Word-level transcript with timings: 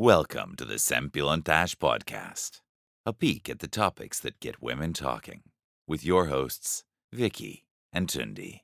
Welcome 0.00 0.54
to 0.58 0.64
the 0.64 0.78
Sempilontash 0.78 1.74
Podcast, 1.74 2.60
a 3.04 3.12
peek 3.12 3.48
at 3.50 3.58
the 3.58 3.66
topics 3.66 4.20
that 4.20 4.38
get 4.38 4.62
women 4.62 4.92
talking, 4.92 5.40
with 5.88 6.04
your 6.04 6.26
hosts, 6.26 6.84
Vicky 7.12 7.64
and 7.92 8.08
Tundi. 8.08 8.60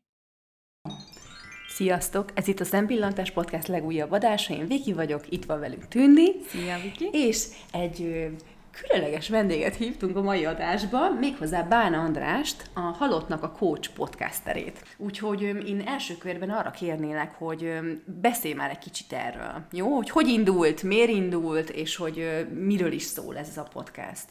Sziasztok! 1.69 2.29
Ez 2.35 2.49
itt 2.49 2.61
a 2.61 2.65
Szempillantás 2.65 3.31
Podcast 3.31 3.67
legújabb 3.67 4.11
adása. 4.11 4.55
Én 4.55 4.67
Viki 4.67 4.93
vagyok, 4.93 5.31
itt 5.31 5.45
van 5.45 5.61
velünk 5.61 5.89
Tündi. 5.89 6.37
Szia, 6.49 6.79
Viki! 6.79 7.09
És 7.13 7.47
egy 7.73 8.03
ö, 8.03 8.27
különleges 8.75 9.29
vendéget 9.29 9.77
hívtunk 9.77 10.17
a 10.17 10.23
mai 10.23 10.45
adásba, 10.45 11.11
méghozzá 11.11 11.63
Bána 11.63 11.99
Andrást, 11.99 12.71
a 12.73 12.81
Halottnak 12.81 13.43
a 13.43 13.51
Coach 13.51 13.91
podcasterét. 13.91 14.85
Úgyhogy 14.97 15.43
én 15.43 15.83
első 15.87 16.17
körben 16.17 16.51
arra 16.51 16.71
kérnélek, 16.71 17.33
hogy 17.33 17.73
beszélj 18.21 18.55
már 18.55 18.71
egy 18.71 18.79
kicsit 18.79 19.13
erről, 19.13 19.67
jó? 19.73 19.95
Hogy 19.95 20.11
hogy 20.11 20.29
indult, 20.29 20.83
miért 20.83 21.11
indult, 21.11 21.71
és 21.71 21.97
hogy 21.97 22.47
miről 22.55 22.93
is 22.93 23.03
szól 23.03 23.39
ez 23.39 23.57
a 23.57 23.63
podcast. 23.63 24.27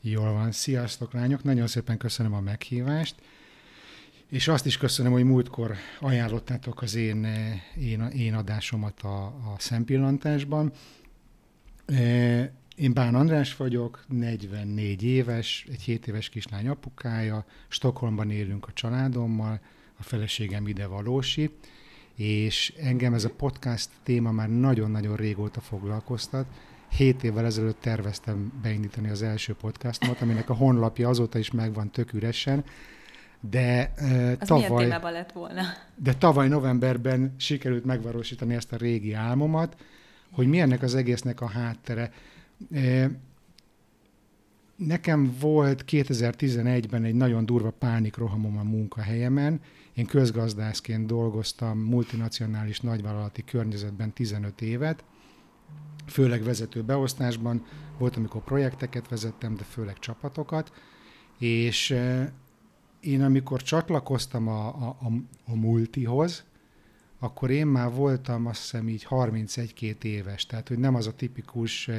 Jól 0.00 0.32
van, 0.32 0.52
sziasztok 0.52 1.12
lányok, 1.12 1.42
nagyon 1.42 1.66
szépen 1.66 1.96
köszönöm 1.96 2.34
a 2.34 2.40
meghívást, 2.40 3.14
és 4.30 4.48
azt 4.48 4.66
is 4.66 4.76
köszönöm, 4.76 5.12
hogy 5.12 5.24
múltkor 5.24 5.74
ajánlottátok 6.00 6.82
az 6.82 6.94
én, 6.94 7.26
én, 7.80 8.00
én 8.02 8.34
adásomat 8.34 9.00
a, 9.02 9.24
a 9.24 9.54
szempillantásban. 9.58 10.72
Én 12.78 12.92
Bán 12.92 13.14
András 13.14 13.56
vagyok, 13.56 14.04
44 14.08 15.04
éves, 15.04 15.66
egy 15.70 15.82
7 15.82 16.06
éves 16.06 16.28
kislány 16.28 16.68
apukája, 16.68 17.44
Stockholmban 17.68 18.30
élünk 18.30 18.66
a 18.66 18.72
családommal, 18.72 19.60
a 19.98 20.02
feleségem 20.02 20.66
ide 20.66 20.86
valósi, 20.86 21.50
és 22.14 22.74
engem 22.80 23.14
ez 23.14 23.24
a 23.24 23.30
podcast 23.30 23.88
téma 24.02 24.30
már 24.30 24.48
nagyon-nagyon 24.48 25.16
régóta 25.16 25.60
foglalkoztat. 25.60 26.46
Hét 26.88 27.24
évvel 27.24 27.44
ezelőtt 27.44 27.80
terveztem 27.80 28.52
beindítani 28.62 29.08
az 29.08 29.22
első 29.22 29.54
podcastomat, 29.54 30.20
aminek 30.20 30.50
a 30.50 30.54
honlapja 30.54 31.08
azóta 31.08 31.38
is 31.38 31.50
megvan 31.50 31.90
tök 31.90 32.12
üresen, 32.12 32.64
de 33.40 33.92
uh, 34.00 34.36
Az 34.40 34.48
tavaly, 34.48 34.84
témában 34.84 35.12
lett 35.12 35.32
volna? 35.32 35.62
de 35.96 36.14
tavaly 36.14 36.48
novemberben 36.48 37.34
sikerült 37.36 37.84
megvalósítani 37.84 38.54
ezt 38.54 38.72
a 38.72 38.76
régi 38.76 39.12
álmomat, 39.12 39.76
hogy 40.32 40.46
mi 40.46 40.60
ennek 40.60 40.82
az 40.82 40.94
egésznek 40.94 41.40
a 41.40 41.48
háttere. 41.48 42.12
Nekem 44.76 45.36
volt 45.40 45.84
2011-ben 45.86 47.04
egy 47.04 47.14
nagyon 47.14 47.46
durva 47.46 47.70
pánikrohamom 47.70 48.58
a 48.58 48.62
munkahelyemen. 48.62 49.60
Én 49.94 50.06
közgazdászként 50.06 51.06
dolgoztam 51.06 51.78
multinacionális 51.78 52.80
nagyvállalati 52.80 53.44
környezetben 53.44 54.12
15 54.12 54.62
évet, 54.62 55.04
főleg 56.06 56.42
vezető 56.42 56.82
beosztásban, 56.82 57.64
volt, 57.98 58.16
amikor 58.16 58.44
projekteket 58.44 59.08
vezettem, 59.08 59.54
de 59.54 59.64
főleg 59.64 59.98
csapatokat, 59.98 60.72
és 61.38 61.96
én 63.00 63.22
amikor 63.22 63.62
csatlakoztam 63.62 64.48
a, 64.48 64.66
a, 64.66 64.96
a, 65.00 65.12
a 65.44 65.54
multihoz, 65.54 66.44
akkor 67.18 67.50
én 67.50 67.66
már 67.66 67.92
voltam 67.92 68.46
azt 68.46 68.60
hiszem 68.60 68.88
így 68.88 69.06
31-2 69.10 70.02
éves, 70.02 70.46
tehát 70.46 70.68
hogy 70.68 70.78
nem 70.78 70.94
az 70.94 71.06
a 71.06 71.14
tipikus 71.14 71.90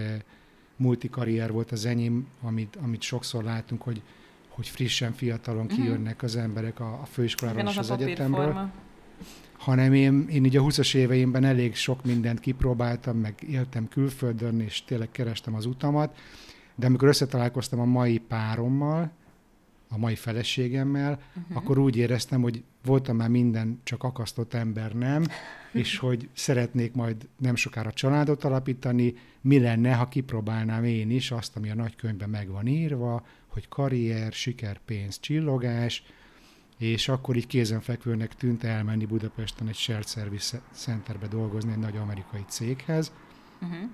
multikarrier 0.79 1.51
volt 1.51 1.71
az 1.71 1.85
enyém, 1.85 2.27
amit, 2.41 2.77
amit 2.83 3.01
sokszor 3.01 3.43
látunk, 3.43 3.81
hogy, 3.81 4.01
hogy 4.47 4.67
frissen, 4.67 5.13
fiatalon 5.13 5.67
kijönnek 5.67 6.23
az 6.23 6.35
emberek 6.35 6.79
a, 6.79 6.99
a 7.01 7.05
főiskoláról 7.05 7.61
Igen, 7.61 7.71
és 7.73 7.79
az 7.79 7.89
az 7.89 8.01
egyetemről, 8.01 8.71
hanem 9.57 9.93
én, 9.93 10.27
én 10.29 10.45
így 10.45 10.57
a 10.57 10.63
20-as 10.63 10.95
éveimben 10.95 11.43
elég 11.43 11.75
sok 11.75 12.05
mindent 12.05 12.39
kipróbáltam, 12.39 13.17
meg 13.17 13.43
éltem 13.49 13.87
külföldön, 13.87 14.59
és 14.59 14.83
tényleg 14.83 15.11
kerestem 15.11 15.55
az 15.55 15.65
utamat, 15.65 16.17
de 16.75 16.85
amikor 16.85 17.07
összetalálkoztam 17.07 17.79
a 17.79 17.85
mai 17.85 18.17
párommal, 18.17 19.11
a 19.89 19.97
mai 19.97 20.15
feleségemmel, 20.15 21.11
uh-huh. 21.11 21.57
akkor 21.57 21.77
úgy 21.77 21.95
éreztem, 21.95 22.41
hogy 22.41 22.63
voltam 22.83 23.15
már 23.15 23.29
minden, 23.29 23.79
csak 23.83 24.03
akasztott 24.03 24.53
ember 24.53 24.93
nem, 24.93 25.25
és 25.71 25.97
hogy 25.97 26.29
szeretnék 26.33 26.93
majd 26.93 27.27
nem 27.37 27.55
sokára 27.55 27.91
családot 27.91 28.43
alapítani, 28.43 29.13
mi 29.41 29.59
lenne, 29.59 29.93
ha 29.93 30.07
kipróbálnám 30.07 30.83
én 30.83 31.09
is 31.09 31.31
azt, 31.31 31.55
ami 31.55 31.69
a 31.69 31.75
nagykönyvben 31.75 32.29
meg 32.29 32.49
van 32.49 32.67
írva, 32.67 33.25
hogy 33.47 33.67
karrier, 33.67 34.31
siker, 34.31 34.79
pénz, 34.85 35.19
csillogás, 35.19 36.03
és 36.77 37.07
akkor 37.07 37.35
így 37.35 37.47
kézenfekvőnek 37.47 38.35
tűnt 38.35 38.63
elmenni 38.63 39.05
Budapesten 39.05 39.67
egy 39.67 39.75
shared 39.75 40.07
service 40.07 40.61
centerbe 40.71 41.27
dolgozni 41.27 41.71
egy 41.71 41.77
nagy 41.77 41.97
amerikai 41.97 42.43
céghez. 42.47 43.11
Uh-huh. 43.61 43.89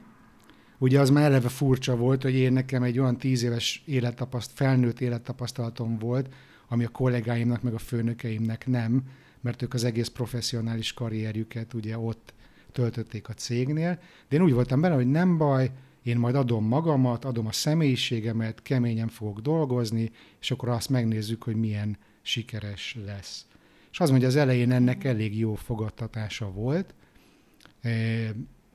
Ugye 0.78 1.00
az 1.00 1.10
már 1.10 1.24
eleve 1.24 1.50
furcsa 1.50 1.96
volt, 1.96 2.22
hogy 2.22 2.34
én 2.34 2.54
nekem 2.54 2.84
egy 2.84 3.00
olyan 3.00 3.18
tíz 3.18 3.44
éves 3.44 3.84
élettapaszt, 3.86 4.52
felnőtt 4.54 5.02
élettapasztalatom 5.02 5.98
volt, 5.98 6.34
ami 6.68 6.84
a 6.84 6.90
kollégáimnak, 6.90 7.62
meg 7.62 7.74
a 7.74 7.78
főnökeimnek 7.78 8.68
nem, 8.68 9.04
mert 9.42 9.62
ők 9.62 9.74
az 9.74 9.84
egész 9.84 10.08
professzionális 10.08 10.94
karrierjüket 10.94 11.74
ugye 11.74 11.98
ott 11.98 12.34
töltötték 12.72 13.30
a 13.30 13.34
cégnél. 13.34 14.00
De 14.30 14.36
én 14.36 14.42
úgy 14.42 14.54
voltam 14.54 14.82
benne, 14.82 14.96
hogy 14.96 15.12
nem 15.12 15.38
baj, 15.38 15.72
én 16.04 16.18
majd 16.18 16.36
adom 16.36 16.66
magamat, 16.66 17.26
adom 17.26 17.48
a 17.48 17.52
személyiségemet, 17.52 18.62
keményen 18.62 19.08
fogok 19.08 19.40
dolgozni, 19.40 20.12
és 20.42 20.52
akkor 20.52 20.70
azt 20.70 20.90
megnézzük, 20.90 21.44
hogy 21.44 21.56
milyen 21.56 21.98
sikeres 22.22 22.98
lesz. 23.06 23.46
És 23.92 24.00
az 24.00 24.10
mondja, 24.10 24.28
az 24.28 24.36
elején 24.36 24.72
ennek 24.72 25.04
elég 25.04 25.38
jó 25.38 25.56
fogadtatása 25.56 26.52
volt. 26.52 26.94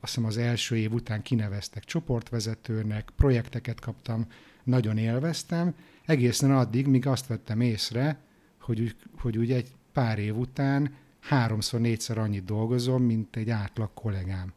Azt 0.00 0.14
hiszem 0.14 0.28
az 0.28 0.36
első 0.36 0.76
év 0.76 0.92
után 0.92 1.22
kineveztek 1.22 1.84
csoportvezetőnek, 1.84 3.10
projekteket 3.16 3.80
kaptam, 3.80 4.26
nagyon 4.64 4.96
élveztem, 4.98 5.74
egészen 6.04 6.50
addig, 6.56 6.86
míg 6.86 7.06
azt 7.06 7.26
vettem 7.26 7.60
észre, 7.60 8.18
hogy, 8.60 8.80
úgy- 8.80 8.96
hogy 9.18 9.36
ugye 9.38 9.56
egy 9.56 9.68
pár 9.92 10.18
év 10.18 10.36
után 10.36 10.94
háromszor, 11.20 11.80
négyszer 11.80 12.18
annyit 12.18 12.44
dolgozom, 12.44 13.02
mint 13.02 13.36
egy 13.36 13.50
átlag 13.50 13.90
kollégám. 13.94 14.52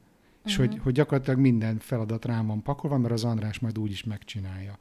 És 0.45 0.55
hogy, 0.55 0.79
hogy 0.83 0.93
gyakorlatilag 0.93 1.39
minden 1.39 1.79
feladat 1.79 2.25
rám 2.25 2.47
van 2.47 2.61
pakolva, 2.61 2.97
mert 2.97 3.13
az 3.13 3.23
András 3.23 3.59
majd 3.59 3.77
úgy 3.77 3.91
is 3.91 4.03
megcsinálja. 4.03 4.77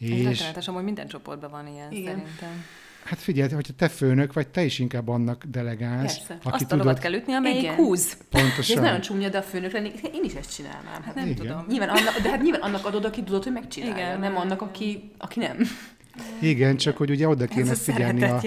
Ez 0.00 0.08
És 0.08 0.24
rettenetes, 0.24 0.68
amúgy 0.68 0.82
minden 0.84 1.08
csoportban 1.08 1.50
van 1.50 1.66
ilyen 1.66 1.92
Igen. 1.92 2.04
szerintem. 2.04 2.62
Hát 3.06 3.18
figyelj, 3.18 3.52
hogyha 3.52 3.72
te 3.72 3.88
főnök 3.88 4.32
vagy, 4.32 4.48
te 4.48 4.64
is 4.64 4.78
inkább 4.78 5.08
annak 5.08 5.44
delegálsz, 5.44 6.16
Persze. 6.16 6.38
aki 6.42 6.54
Azt 6.54 6.64
a 6.64 6.66
tudod 6.66 6.84
lovat 6.84 6.98
kell 6.98 7.12
ütni, 7.12 7.32
amelyik 7.32 7.62
Igen. 7.62 7.74
húz. 7.74 8.06
Ez 8.06 8.40
pontosan. 8.40 8.82
nagyon 8.82 9.00
csúnya, 9.00 9.28
de 9.28 9.38
a 9.38 9.42
főnök 9.42 9.72
lenni, 9.72 9.90
én 10.14 10.24
is 10.24 10.34
ezt 10.34 10.54
csinálnám. 10.54 11.02
Hát 11.02 11.14
Nem 11.14 11.24
Igen. 11.24 11.36
tudom. 11.36 11.64
Nyilván 11.68 11.88
annak, 11.88 12.20
de 12.22 12.30
hát 12.30 12.42
nyilván 12.42 12.60
annak 12.60 12.86
adod, 12.86 13.04
aki 13.04 13.22
tudod, 13.22 13.42
hogy 13.42 13.52
megcsinálja, 13.52 13.94
Igen. 13.94 14.20
nem 14.20 14.36
annak, 14.36 14.62
aki, 14.62 15.10
aki 15.18 15.38
nem. 15.38 15.56
Igen, 16.40 16.76
csak 16.76 16.96
hogy 16.96 17.10
ugye 17.10 17.28
oda 17.28 17.46
kéne 17.46 17.70
Ez 17.70 17.78
a 17.88 17.92
figyelni 17.92 18.22
a, 18.22 18.40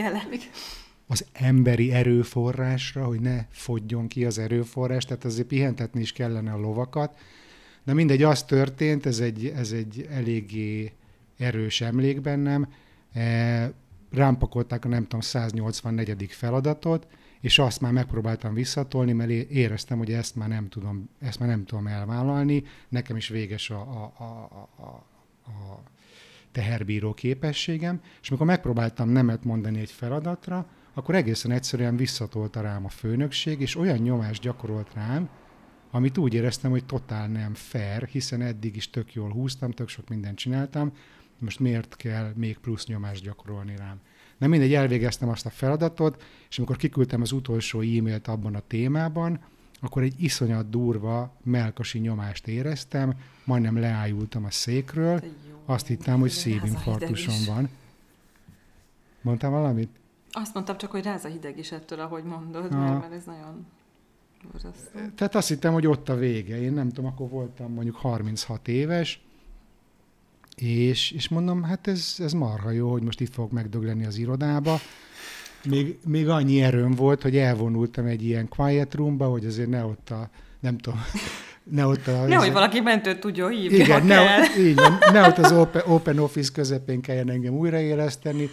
az 1.07 1.25
emberi 1.33 1.91
erőforrásra, 1.91 3.05
hogy 3.05 3.19
ne 3.19 3.39
fogjon 3.51 4.07
ki 4.07 4.25
az 4.25 4.37
erőforrás, 4.37 5.05
tehát 5.05 5.25
azért 5.25 5.47
pihentetni 5.47 6.01
is 6.01 6.11
kellene 6.11 6.51
a 6.51 6.57
lovakat. 6.57 7.17
De 7.83 7.93
mindegy, 7.93 8.23
az 8.23 8.43
történt, 8.43 9.05
ez 9.05 9.19
egy, 9.19 9.53
ez 9.55 9.71
egy 9.71 10.07
eléggé 10.11 10.91
erős 11.37 11.81
emlék 11.81 12.21
bennem. 12.21 12.67
E, 13.13 13.71
Rám 14.11 14.37
pakolták 14.37 14.85
a 14.85 14.87
nem 14.87 15.01
tudom 15.01 15.19
184. 15.19 16.31
feladatot, 16.31 17.07
és 17.41 17.59
azt 17.59 17.81
már 17.81 17.91
megpróbáltam 17.91 18.53
visszatolni, 18.53 19.13
mert 19.13 19.29
éreztem, 19.29 19.97
hogy 19.97 20.11
ezt 20.11 20.35
már 20.35 20.47
nem 20.47 20.69
tudom, 20.69 21.09
ezt 21.19 21.39
már 21.39 21.49
nem 21.49 21.65
tudom 21.65 21.87
elvállalni. 21.87 22.63
Nekem 22.89 23.15
is 23.15 23.27
véges 23.27 23.69
a, 23.69 23.81
a, 23.81 24.23
a, 24.23 24.69
a, 24.83 25.05
a 25.49 25.83
teherbíró 26.51 27.13
képességem, 27.13 28.01
és 28.21 28.29
amikor 28.29 28.47
megpróbáltam 28.47 29.09
nemet 29.09 29.43
mondani 29.43 29.79
egy 29.79 29.91
feladatra, 29.91 30.65
akkor 30.93 31.15
egészen 31.15 31.51
egyszerűen 31.51 31.95
visszatolta 31.95 32.61
rám 32.61 32.85
a 32.85 32.89
főnökség, 32.89 33.61
és 33.61 33.75
olyan 33.75 33.97
nyomást 33.97 34.41
gyakorolt 34.41 34.93
rám, 34.93 35.29
amit 35.91 36.17
úgy 36.17 36.33
éreztem, 36.33 36.71
hogy 36.71 36.85
totál 36.85 37.27
nem 37.27 37.53
fair, 37.53 38.03
hiszen 38.03 38.41
eddig 38.41 38.75
is 38.75 38.89
tök 38.89 39.13
jól 39.13 39.31
húztam, 39.31 39.71
tök 39.71 39.87
sok 39.87 40.09
mindent 40.09 40.37
csináltam, 40.37 40.91
most 41.41 41.59
miért 41.59 41.95
kell 41.95 42.31
még 42.35 42.57
plusz 42.57 42.85
nyomást 42.85 43.23
gyakorolni 43.23 43.75
rám. 43.77 43.99
De 44.37 44.47
mindegy, 44.47 44.73
elvégeztem 44.73 45.29
azt 45.29 45.45
a 45.45 45.49
feladatot, 45.49 46.23
és 46.49 46.57
amikor 46.57 46.75
kiküldtem 46.77 47.21
az 47.21 47.31
utolsó 47.31 47.79
e-mailt 47.79 48.27
abban 48.27 48.55
a 48.55 48.61
témában, 48.67 49.39
akkor 49.81 50.03
egy 50.03 50.23
iszonyat 50.23 50.69
durva 50.69 51.35
melkasi 51.43 51.99
nyomást 51.99 52.47
éreztem, 52.47 53.13
majdnem 53.43 53.79
leájultam 53.79 54.45
a 54.45 54.51
székről, 54.51 55.23
azt 55.65 55.87
hittem, 55.87 56.19
hogy 56.19 56.29
szívinfarktusom 56.29 57.55
van. 57.55 57.69
Mondtál 59.21 59.49
valamit? 59.49 59.89
Azt 60.31 60.53
mondtam 60.53 60.77
csak, 60.77 60.91
hogy 60.91 61.03
ráz 61.03 61.23
a 61.23 61.27
hideg 61.27 61.57
is 61.57 61.71
ettől, 61.71 61.99
ahogy 61.99 62.23
mondod, 62.23 62.71
mert, 62.71 62.99
mert 62.99 63.13
ez 63.13 63.23
nagyon 63.25 63.65
borzasztó. 64.51 64.99
Tehát 65.15 65.35
azt 65.35 65.47
hittem, 65.47 65.73
hogy 65.73 65.87
ott 65.87 66.09
a 66.09 66.15
vége. 66.15 66.61
Én 66.61 66.73
nem 66.73 66.89
tudom, 66.89 67.05
akkor 67.11 67.29
voltam 67.29 67.73
mondjuk 67.73 67.95
36 67.95 68.67
éves, 68.67 69.21
és, 70.61 71.11
és 71.11 71.29
mondom, 71.29 71.63
hát 71.63 71.87
ez, 71.87 72.15
ez 72.19 72.33
marha 72.33 72.71
jó, 72.71 72.91
hogy 72.91 73.03
most 73.03 73.19
itt 73.19 73.33
fogok 73.33 73.51
megdögleni 73.51 74.05
az 74.05 74.17
irodába. 74.17 74.79
Még, 75.65 75.97
még 76.05 76.29
annyi 76.29 76.61
erőm 76.61 76.91
volt, 76.91 77.21
hogy 77.21 77.37
elvonultam 77.37 78.05
egy 78.05 78.23
ilyen 78.23 78.47
quiet 78.47 78.93
roomba, 78.93 79.25
hogy 79.25 79.45
azért 79.45 79.69
ne 79.69 79.83
ott 79.83 80.09
a, 80.09 80.29
nem 80.59 80.77
tudom, 80.77 80.99
ne 81.75 81.85
ott 81.85 82.07
a... 82.07 82.25
Nehogy 82.25 82.51
valaki 82.51 82.79
mentőt 82.79 83.19
tudjon 83.19 83.49
hívni, 83.49 83.77
igen, 83.77 84.05
ne, 84.05 84.15
kell. 84.15 84.65
így 84.65 84.75
van, 84.75 84.97
ne 85.11 85.27
ott 85.27 85.37
az 85.37 85.51
open, 85.51 85.81
open 85.85 86.19
office 86.19 86.51
közepén 86.53 87.01
kelljen 87.01 87.29
engem 87.29 87.53
újraéleszteni. 87.53 88.49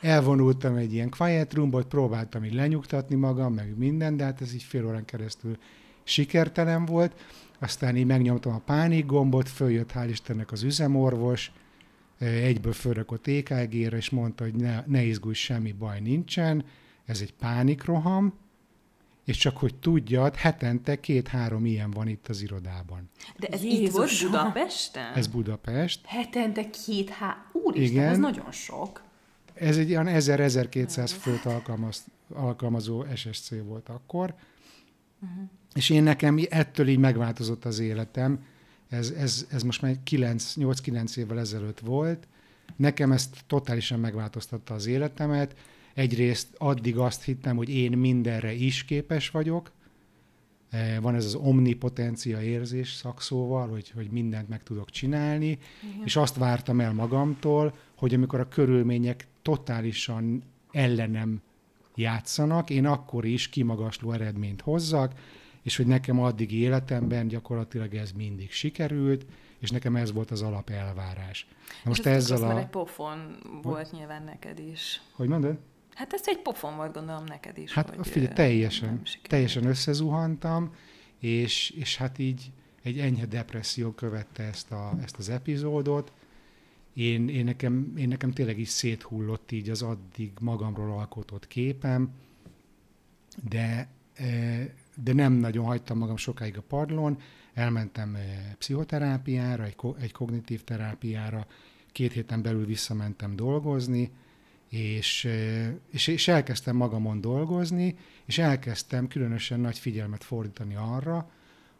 Elvonultam 0.00 0.76
egy 0.76 0.92
ilyen 0.92 1.10
quiet 1.18 1.54
roomba, 1.54 1.78
ott 1.78 1.88
próbáltam 1.88 2.44
így 2.44 2.54
lenyugtatni 2.54 3.14
magam, 3.16 3.54
meg 3.54 3.74
minden, 3.76 4.16
de 4.16 4.24
hát 4.24 4.40
ez 4.40 4.54
így 4.54 4.62
fél 4.62 4.86
órán 4.86 5.04
keresztül 5.04 5.56
sikertelen 6.06 6.84
volt. 6.84 7.20
Aztán 7.58 7.96
így 7.96 8.06
megnyomtam 8.06 8.54
a 8.54 8.58
pánik 8.58 9.06
gombot, 9.06 9.48
följött 9.48 9.92
hál' 9.94 10.08
Istennek 10.10 10.52
az 10.52 10.62
üzemorvos, 10.62 11.52
egyből 12.18 12.72
fölrakott 12.72 13.26
EKG-re, 13.26 13.96
és 13.96 14.10
mondta, 14.10 14.44
hogy 14.44 14.54
ne, 14.54 14.82
ne 14.86 15.02
izgulj, 15.02 15.34
semmi 15.34 15.72
baj 15.72 16.00
nincsen, 16.00 16.64
ez 17.04 17.20
egy 17.20 17.32
pánikroham, 17.32 18.34
és 19.24 19.36
csak 19.36 19.56
hogy 19.56 19.74
tudjad, 19.74 20.34
hetente 20.34 21.00
két-három 21.00 21.66
ilyen 21.66 21.90
van 21.90 22.08
itt 22.08 22.28
az 22.28 22.42
irodában. 22.42 23.10
De 23.36 23.46
ez 23.46 23.62
itt 23.62 23.90
volt. 23.90 24.10
Budapesten? 24.22 25.14
Ez 25.14 25.26
Budapest. 25.26 26.00
Hetente 26.06 26.70
két 26.70 27.10
há... 27.10 27.50
Úristen, 27.52 27.96
Igen. 27.96 28.08
ez 28.08 28.18
nagyon 28.18 28.52
sok. 28.52 29.02
Ez 29.54 29.76
egy 29.76 29.88
ilyen 29.88 30.06
1000-1200 30.08 31.12
főt 31.20 31.44
alkalmaz, 31.44 32.04
alkalmazó 32.34 33.04
SSC 33.14 33.50
volt 33.64 33.88
akkor, 33.88 34.34
uh-huh. 35.22 35.48
És 35.76 35.90
én 35.90 36.02
nekem 36.02 36.38
ettől 36.48 36.88
így 36.88 36.98
megváltozott 36.98 37.64
az 37.64 37.78
életem. 37.78 38.44
Ez, 38.88 39.10
ez, 39.10 39.46
ez 39.50 39.62
most 39.62 39.82
már 39.82 39.96
8-9 40.04 41.16
évvel 41.16 41.38
ezelőtt 41.38 41.80
volt. 41.80 42.26
Nekem 42.76 43.12
ezt 43.12 43.36
totálisan 43.46 44.00
megváltoztatta 44.00 44.74
az 44.74 44.86
életemet. 44.86 45.54
Egyrészt 45.94 46.48
addig 46.58 46.98
azt 46.98 47.24
hittem, 47.24 47.56
hogy 47.56 47.68
én 47.68 47.98
mindenre 47.98 48.52
is 48.52 48.84
képes 48.84 49.30
vagyok. 49.30 49.72
Eh, 50.70 51.00
Van 51.00 51.14
ez 51.14 51.24
az 51.24 51.34
omnipotencia 51.34 52.42
érzés 52.42 52.92
szakszóval, 52.92 53.68
hogy, 53.68 53.90
hogy 53.90 54.10
mindent 54.10 54.48
meg 54.48 54.62
tudok 54.62 54.90
csinálni, 54.90 55.46
Igen. 55.46 56.04
és 56.04 56.16
azt 56.16 56.36
vártam 56.36 56.80
el 56.80 56.92
magamtól, 56.92 57.74
hogy 57.96 58.14
amikor 58.14 58.40
a 58.40 58.48
körülmények 58.48 59.26
totálisan 59.42 60.42
ellenem 60.72 61.40
játszanak, 61.94 62.70
én 62.70 62.86
akkor 62.86 63.24
is 63.24 63.48
kimagasló 63.48 64.12
eredményt 64.12 64.60
hozzak, 64.60 65.12
és 65.66 65.76
hogy 65.76 65.86
nekem 65.86 66.20
addig 66.20 66.52
életemben 66.52 67.28
gyakorlatilag 67.28 67.94
ez 67.94 68.12
mindig 68.12 68.50
sikerült, 68.50 69.26
és 69.58 69.70
nekem 69.70 69.96
ez 69.96 70.12
volt 70.12 70.30
az 70.30 70.42
alap 70.42 70.70
elvárás. 70.70 71.46
Na 71.68 71.88
most 71.88 72.00
és 72.00 72.06
ez 72.06 72.30
ezzel 72.30 72.50
a... 72.50 72.58
egy 72.58 72.66
pofon 72.66 73.36
volt 73.62 73.92
nyilván 73.92 74.22
neked 74.22 74.58
is. 74.58 75.02
Hogy 75.12 75.28
mondod? 75.28 75.58
Hát 75.94 76.12
ez 76.12 76.22
egy 76.24 76.38
pofon 76.42 76.76
volt 76.76 76.92
gondolom 76.92 77.24
neked 77.24 77.58
is. 77.58 77.72
Hát 77.72 77.94
hogy, 77.94 78.06
figyelj, 78.06 78.34
teljesen, 78.34 79.00
teljesen 79.22 79.64
összezuhantam, 79.64 80.74
és, 81.18 81.70
és 81.70 81.96
hát 81.96 82.18
így 82.18 82.50
egy 82.82 82.98
enyhe 82.98 83.26
depresszió 83.26 83.90
követte 83.90 84.42
ezt, 84.42 84.72
a, 84.72 84.92
ezt 85.02 85.16
az 85.16 85.28
epizódot. 85.28 86.12
Én, 86.94 87.28
én, 87.28 87.44
nekem, 87.44 87.92
én 87.96 88.08
nekem 88.08 88.32
tényleg 88.32 88.58
is 88.58 88.68
széthullott 88.68 89.52
így 89.52 89.70
az 89.70 89.82
addig 89.82 90.32
magamról 90.40 90.98
alkotott 90.98 91.46
képem, 91.46 92.14
de, 93.48 93.88
de 95.02 95.12
nem 95.12 95.32
nagyon 95.32 95.64
hagytam 95.64 95.98
magam 95.98 96.16
sokáig 96.16 96.56
a 96.56 96.62
padlón, 96.62 97.18
elmentem 97.54 98.14
eh, 98.14 98.22
pszichoterápiára, 98.58 99.64
egy, 99.64 99.76
ko- 99.76 100.00
egy 100.00 100.12
kognitív 100.12 100.64
terápiára, 100.64 101.46
két 101.92 102.12
héten 102.12 102.42
belül 102.42 102.66
visszamentem 102.66 103.36
dolgozni, 103.36 104.10
és, 104.68 105.24
eh, 105.24 105.74
és, 105.90 106.06
és 106.06 106.28
elkezdtem 106.28 106.76
magamon 106.76 107.20
dolgozni, 107.20 107.96
és 108.24 108.38
elkezdtem 108.38 109.08
különösen 109.08 109.60
nagy 109.60 109.78
figyelmet 109.78 110.24
fordítani 110.24 110.74
arra, 110.74 111.30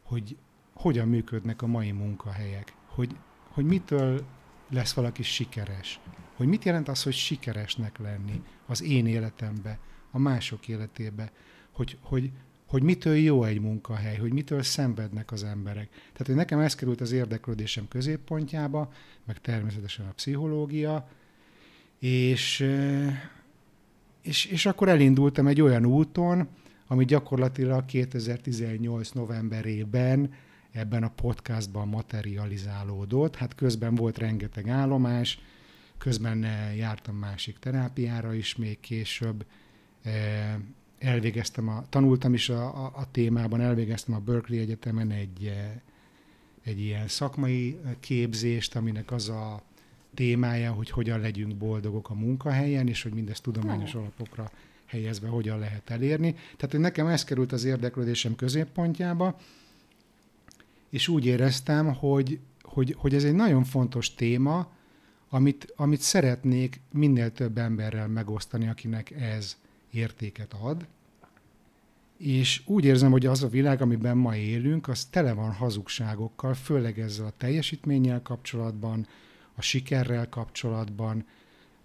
hogy 0.02 0.36
hogyan 0.72 1.08
működnek 1.08 1.62
a 1.62 1.66
mai 1.66 1.92
munkahelyek, 1.92 2.74
hogy, 2.86 3.16
hogy 3.48 3.64
mitől 3.64 4.26
lesz 4.70 4.92
valaki 4.92 5.22
sikeres, 5.22 6.00
hogy 6.34 6.46
mit 6.46 6.64
jelent 6.64 6.88
az, 6.88 7.02
hogy 7.02 7.12
sikeresnek 7.12 7.98
lenni 7.98 8.42
az 8.66 8.82
én 8.82 9.06
életembe, 9.06 9.78
a 10.10 10.18
mások 10.18 10.68
életébe, 10.68 11.32
hogy, 11.72 11.98
hogy, 12.00 12.30
hogy 12.66 12.82
mitől 12.82 13.16
jó 13.16 13.44
egy 13.44 13.60
munkahely, 13.60 14.16
hogy 14.16 14.32
mitől 14.32 14.62
szenvednek 14.62 15.32
az 15.32 15.44
emberek. 15.44 15.88
Tehát, 15.90 16.26
hogy 16.26 16.34
nekem 16.34 16.58
ez 16.58 16.74
került 16.74 17.00
az 17.00 17.12
érdeklődésem 17.12 17.88
középpontjába, 17.88 18.92
meg 19.24 19.40
természetesen 19.40 20.06
a 20.06 20.12
pszichológia, 20.12 21.08
és, 21.98 22.66
és, 24.22 24.44
és 24.44 24.66
akkor 24.66 24.88
elindultam 24.88 25.46
egy 25.46 25.60
olyan 25.60 25.86
úton, 25.86 26.48
ami 26.86 27.04
gyakorlatilag 27.04 27.84
2018 27.84 29.10
novemberében 29.10 30.34
ebben 30.72 31.02
a 31.02 31.10
podcastban 31.10 31.88
materializálódott. 31.88 33.36
Hát 33.36 33.54
közben 33.54 33.94
volt 33.94 34.18
rengeteg 34.18 34.68
állomás, 34.68 35.38
közben 35.98 36.46
jártam 36.76 37.16
másik 37.16 37.58
terápiára 37.58 38.34
is 38.34 38.56
még 38.56 38.80
később, 38.80 39.44
elvégeztem 40.98 41.69
a, 41.69 41.84
tanultam 41.88 42.34
is 42.34 42.48
a, 42.48 42.84
a, 42.84 42.93
a 42.94 43.10
témában, 43.10 43.60
elvégeztem 43.60 44.14
a 44.14 44.19
Berkeley 44.19 44.60
Egyetemen 44.60 45.10
egy, 45.10 45.46
eh, 45.46 45.70
egy 46.62 46.81
ilyen 46.81 47.08
szakmai 47.08 47.78
eh, 47.84 47.93
képzést, 48.00 48.76
aminek 48.76 49.12
az 49.12 49.28
a 49.28 49.62
témája, 50.14 50.72
hogy 50.72 50.90
hogyan 50.90 51.20
legyünk 51.20 51.54
boldogok 51.54 52.10
a 52.10 52.14
munkahelyen, 52.14 52.88
és 52.88 53.02
hogy 53.02 53.12
mindezt 53.12 53.43
tudományos 53.43 53.94
alapokra 53.94 54.50
helyezve 54.87 55.28
hogyan 55.28 55.58
lehet 55.58 55.90
elérni. 55.90 56.32
Tehát, 56.32 56.70
hogy 56.70 56.81
nekem 56.81 57.06
ez 57.06 57.25
került 57.25 57.52
az 57.52 57.64
érdeklődésem 57.64 58.34
középpontjába, 58.34 59.38
és 60.90 61.08
úgy 61.08 61.26
éreztem, 61.26 61.94
hogy, 61.94 62.38
hogy, 62.62 62.94
hogy 62.99 63.14
ez 63.14 63.25
egy 63.25 63.34
nagyon 63.34 63.64
fontos 63.64 64.14
téma, 64.14 64.72
amit, 65.28 65.72
amit 65.76 66.00
szeretnék 66.00 66.81
minél 66.92 67.32
több 67.32 67.58
emberrel 67.58 68.08
megosztani, 68.08 68.69
akinek 68.69 69.10
ez 69.10 69.56
értéket 69.96 70.54
ad. 70.60 70.87
És 72.16 72.62
úgy 72.64 72.84
érzem, 72.84 73.10
hogy 73.10 73.26
az 73.26 73.43
a 73.43 73.48
világ, 73.48 73.81
amiben 73.82 74.16
ma 74.16 74.37
élünk, 74.37 74.88
az 74.88 75.04
tele 75.04 75.32
van 75.32 75.52
hazugságokkal, 75.52 76.54
főleg 76.54 76.98
ezzel 76.98 77.26
a 77.26 77.32
teljesítménnyel 77.37 78.22
kapcsolatban, 78.22 79.06
a 79.54 79.62
sikerrel 79.62 80.28
kapcsolatban. 80.28 81.25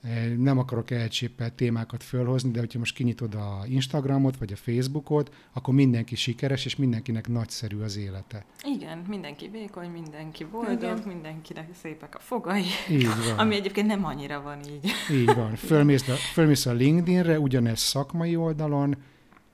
Eh, 0.03 0.27
Nem 0.37 0.57
akarok 0.57 0.91
elcsépelt 0.91 1.53
témákat 1.53 2.03
fölhozni, 2.03 2.51
de 2.51 2.59
hogyha 2.59 2.79
most 2.79 2.95
kinyitod 2.95 3.35
a 3.35 3.61
Instagramot 3.67 4.37
vagy 4.37 4.51
a 4.51 4.55
Facebookot, 4.55 5.33
akkor 5.53 5.73
mindenki 5.73 6.15
sikeres, 6.15 6.65
és 6.65 6.75
mindenkinek 6.75 7.27
nagyszerű 7.27 7.79
az 7.79 7.97
élete. 7.97 8.45
Igen, 8.63 8.97
mindenki 9.07 9.47
vékony, 9.47 9.89
mindenki 9.89 10.45
boldog, 10.45 10.81
Igen. 10.81 11.01
mindenkinek 11.05 11.69
szépek 11.81 12.15
a 12.15 12.19
fogai. 12.19 12.63
Így 12.89 13.07
van. 13.27 13.37
Ami 13.37 13.55
egyébként 13.55 13.87
nem 13.87 14.05
annyira 14.05 14.41
van 14.41 14.59
így. 14.65 14.91
Így 15.11 15.35
van. 15.35 15.55
Fölmész 15.55 16.07
a, 16.07 16.13
fölmész 16.13 16.65
a 16.65 16.71
LinkedInre, 16.71 17.39
ugyanez 17.39 17.79
szakmai 17.79 18.35
oldalon, 18.35 18.95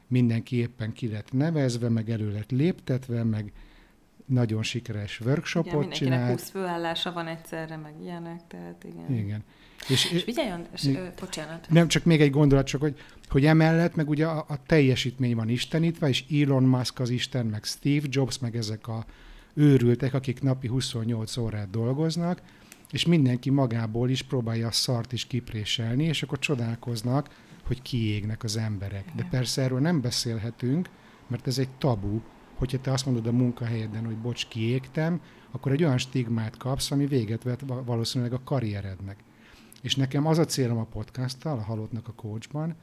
mindenki 0.07 0.55
éppen 0.55 0.93
ki 0.93 1.07
lett 1.07 1.31
nevezve, 1.31 1.89
meg 1.89 2.09
elő 2.09 2.31
lett 2.31 2.51
léptetve, 2.51 3.23
meg 3.23 3.51
nagyon 4.25 4.63
sikeres 4.63 5.19
Igen, 5.19 5.31
workshopot 5.31 5.71
mindenkinek 5.71 6.19
csinált. 6.19 6.39
20 6.39 6.49
főállása 6.49 7.11
van 7.11 7.27
egyszerre, 7.27 7.77
meg 7.77 7.93
ilyenek, 8.01 8.47
tehát 8.47 8.83
igen. 8.83 9.17
Igen. 9.17 9.43
És, 9.87 10.11
És 10.11 10.23
figyelj, 10.23 10.49
András, 10.49 10.85
ö, 10.85 11.07
bocsánat. 11.19 11.69
nem 11.69 11.87
csak 11.87 12.03
még 12.03 12.21
egy 12.21 12.29
gondolat, 12.31 12.65
csak 12.65 12.81
hogy, 12.81 12.95
hogy 13.29 13.45
emellett 13.45 13.95
meg 13.95 14.09
ugye 14.09 14.25
a, 14.25 14.45
a 14.47 14.63
teljesítmény 14.65 15.35
van 15.35 15.49
istenítve, 15.49 16.07
és 16.07 16.23
Elon 16.41 16.63
Musk 16.63 16.99
az 16.99 17.09
Isten, 17.09 17.45
meg 17.45 17.63
Steve 17.63 18.07
Jobs, 18.09 18.39
meg 18.39 18.55
ezek 18.55 18.87
a 18.87 19.05
őrültek, 19.53 20.13
akik 20.13 20.41
napi 20.41 20.67
28 20.67 21.37
órát 21.37 21.69
dolgoznak, 21.69 22.41
és 22.91 23.05
mindenki 23.05 23.49
magából 23.49 24.09
is 24.09 24.21
próbálja 24.21 24.67
a 24.67 24.71
szart 24.71 25.13
is 25.13 25.25
kipréselni, 25.25 26.03
és 26.03 26.23
akkor 26.23 26.39
csodálkoznak, 26.39 27.29
hogy 27.63 27.81
kiégnek 27.81 28.43
az 28.43 28.57
emberek. 28.57 29.05
De 29.15 29.27
persze 29.29 29.61
erről 29.61 29.79
nem 29.79 30.01
beszélhetünk, 30.01 30.89
mert 31.27 31.47
ez 31.47 31.57
egy 31.57 31.69
tabu, 31.69 32.21
hogyha 32.55 32.79
te 32.81 32.91
azt 32.91 33.05
mondod 33.05 33.27
a 33.27 33.31
munkahelyeden, 33.31 34.05
hogy 34.05 34.17
bocs, 34.17 34.47
kiégtem, 34.47 35.21
akkor 35.51 35.71
egy 35.71 35.83
olyan 35.83 35.97
stigmát 35.97 36.57
kapsz, 36.57 36.91
ami 36.91 37.05
véget 37.05 37.43
vet 37.43 37.61
va- 37.65 37.85
valószínűleg 37.85 38.33
a 38.33 38.41
karrierednek. 38.43 39.17
És 39.87 39.95
nekem 39.95 40.25
az 40.25 40.37
a 40.37 40.45
célom 40.45 40.77
a 40.77 40.83
podcasttal, 40.83 41.57
a 41.57 41.61
Halottnak 41.61 42.07
a 42.07 42.13
coachban, 42.13 42.75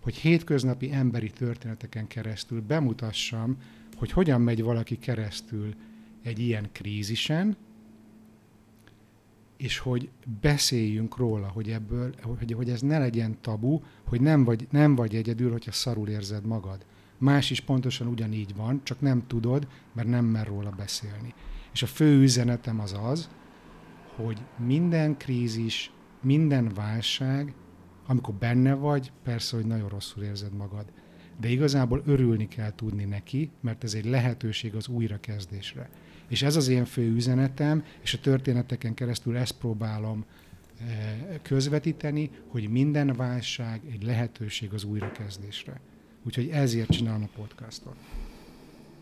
hogy 0.00 0.14
hétköznapi 0.14 0.92
emberi 0.92 1.30
történeteken 1.30 2.06
keresztül 2.06 2.62
bemutassam, 2.62 3.56
hogy 3.96 4.12
hogyan 4.12 4.40
megy 4.40 4.62
valaki 4.62 4.98
keresztül 4.98 5.74
egy 6.22 6.38
ilyen 6.38 6.68
krízisen, 6.72 7.56
és 9.56 9.78
hogy 9.78 10.08
beszéljünk 10.40 11.16
róla, 11.16 11.48
hogy 11.48 11.70
ebből, 11.70 12.14
hogy, 12.22 12.52
hogy 12.52 12.70
ez 12.70 12.80
ne 12.80 12.98
legyen 12.98 13.36
tabu, 13.40 13.80
hogy 14.04 14.20
nem 14.20 14.44
vagy, 14.44 14.66
nem 14.70 14.94
vagy 14.94 15.14
egyedül, 15.14 15.50
hogyha 15.50 15.72
szarul 15.72 16.08
érzed 16.08 16.46
magad. 16.46 16.84
Más 17.18 17.50
is 17.50 17.60
pontosan 17.60 18.06
ugyanígy 18.06 18.54
van, 18.56 18.80
csak 18.82 19.00
nem 19.00 19.26
tudod, 19.26 19.66
mert 19.92 20.08
nem 20.08 20.24
mer 20.24 20.46
róla 20.46 20.70
beszélni. 20.70 21.34
És 21.72 21.82
a 21.82 21.86
fő 21.86 22.20
üzenetem 22.22 22.80
az 22.80 22.96
az, 23.02 23.28
hogy 24.16 24.38
minden 24.56 25.16
krízis, 25.16 25.92
minden 26.20 26.68
válság, 26.74 27.54
amikor 28.06 28.34
benne 28.34 28.74
vagy, 28.74 29.12
persze, 29.22 29.56
hogy 29.56 29.66
nagyon 29.66 29.88
rosszul 29.88 30.22
érzed 30.22 30.52
magad. 30.52 30.84
De 31.40 31.48
igazából 31.48 32.02
örülni 32.06 32.48
kell 32.48 32.74
tudni 32.74 33.04
neki, 33.04 33.50
mert 33.60 33.84
ez 33.84 33.94
egy 33.94 34.04
lehetőség 34.04 34.74
az 34.74 34.88
újrakezdésre. 34.88 35.90
És 36.28 36.42
ez 36.42 36.56
az 36.56 36.68
én 36.68 36.84
fő 36.84 37.10
üzenetem, 37.14 37.84
és 38.02 38.14
a 38.14 38.20
történeteken 38.20 38.94
keresztül 38.94 39.36
ezt 39.36 39.58
próbálom 39.58 40.24
eh, 40.80 41.16
közvetíteni, 41.42 42.30
hogy 42.48 42.68
minden 42.68 43.12
válság 43.12 43.80
egy 43.90 44.02
lehetőség 44.02 44.72
az 44.72 44.84
újrakezdésre. 44.84 45.80
Úgyhogy 46.22 46.48
ezért 46.48 46.90
csinálom 46.90 47.22
a 47.22 47.38
podcastot. 47.38 47.96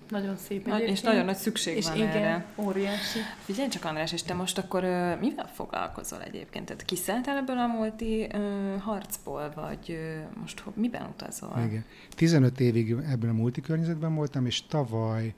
Nagyon 0.09 0.37
szép 0.37 0.67
Na, 0.67 0.75
egyébként. 0.75 0.97
és 0.97 1.03
nagyon 1.05 1.25
nagy 1.25 1.37
szükség 1.37 1.77
és 1.77 1.85
van 1.87 1.97
igen, 1.97 2.09
erre. 2.09 2.45
óriási. 2.57 3.19
Figyelj 3.45 3.69
csak, 3.69 3.85
András, 3.85 4.13
és 4.13 4.23
te 4.23 4.35
most 4.35 4.59
akkor 4.59 4.85
ö, 4.85 5.15
mivel 5.21 5.51
foglalkozol 5.55 6.23
egyébként? 6.23 6.65
Tehát 6.67 6.85
kiszálltál 6.85 7.37
ebből 7.37 7.59
a 7.59 7.67
multi 7.67 8.27
ö, 8.33 8.75
harcból, 8.79 9.53
vagy 9.55 9.79
ö, 9.91 10.19
most 10.41 10.59
ho- 10.61 10.77
miben 10.77 11.07
utazol? 11.13 11.63
Igen. 11.67 11.85
15 12.17 12.61
évig 12.61 12.91
ebben 12.91 13.31
a 13.31 13.33
multikörnyezetben 13.33 14.15
voltam, 14.15 14.47
és 14.47 14.63
tavaly 14.67 15.35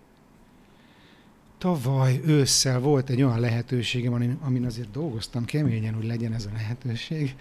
tavaly 1.58 2.20
ősszel 2.26 2.80
volt 2.80 3.10
egy 3.10 3.22
olyan 3.22 3.40
lehetőségem, 3.40 4.12
amin, 4.12 4.38
amin 4.42 4.64
azért 4.64 4.90
dolgoztam 4.90 5.44
keményen, 5.44 5.94
hogy 5.94 6.04
legyen 6.04 6.32
ez 6.32 6.44
a 6.44 6.50
lehetőség, 6.52 7.34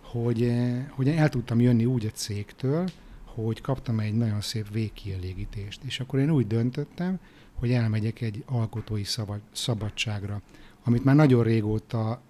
hogy, 0.00 0.42
eh, 0.42 0.84
hogy 0.90 1.08
el 1.08 1.28
tudtam 1.28 1.60
jönni 1.60 1.84
úgy 1.84 2.06
a 2.06 2.10
cégtől, 2.10 2.88
hogy 3.34 3.60
kaptam 3.60 4.00
egy 4.00 4.14
nagyon 4.14 4.40
szép 4.40 4.72
végkielégítést. 4.72 5.82
És 5.84 6.00
akkor 6.00 6.18
én 6.18 6.30
úgy 6.30 6.46
döntöttem, 6.46 7.18
hogy 7.54 7.72
elmegyek 7.72 8.20
egy 8.20 8.44
alkotói 8.46 9.04
szabad, 9.04 9.40
szabadságra, 9.52 10.42
amit 10.84 11.04
már 11.04 11.14
nagyon 11.14 11.42
régóta 11.42 12.20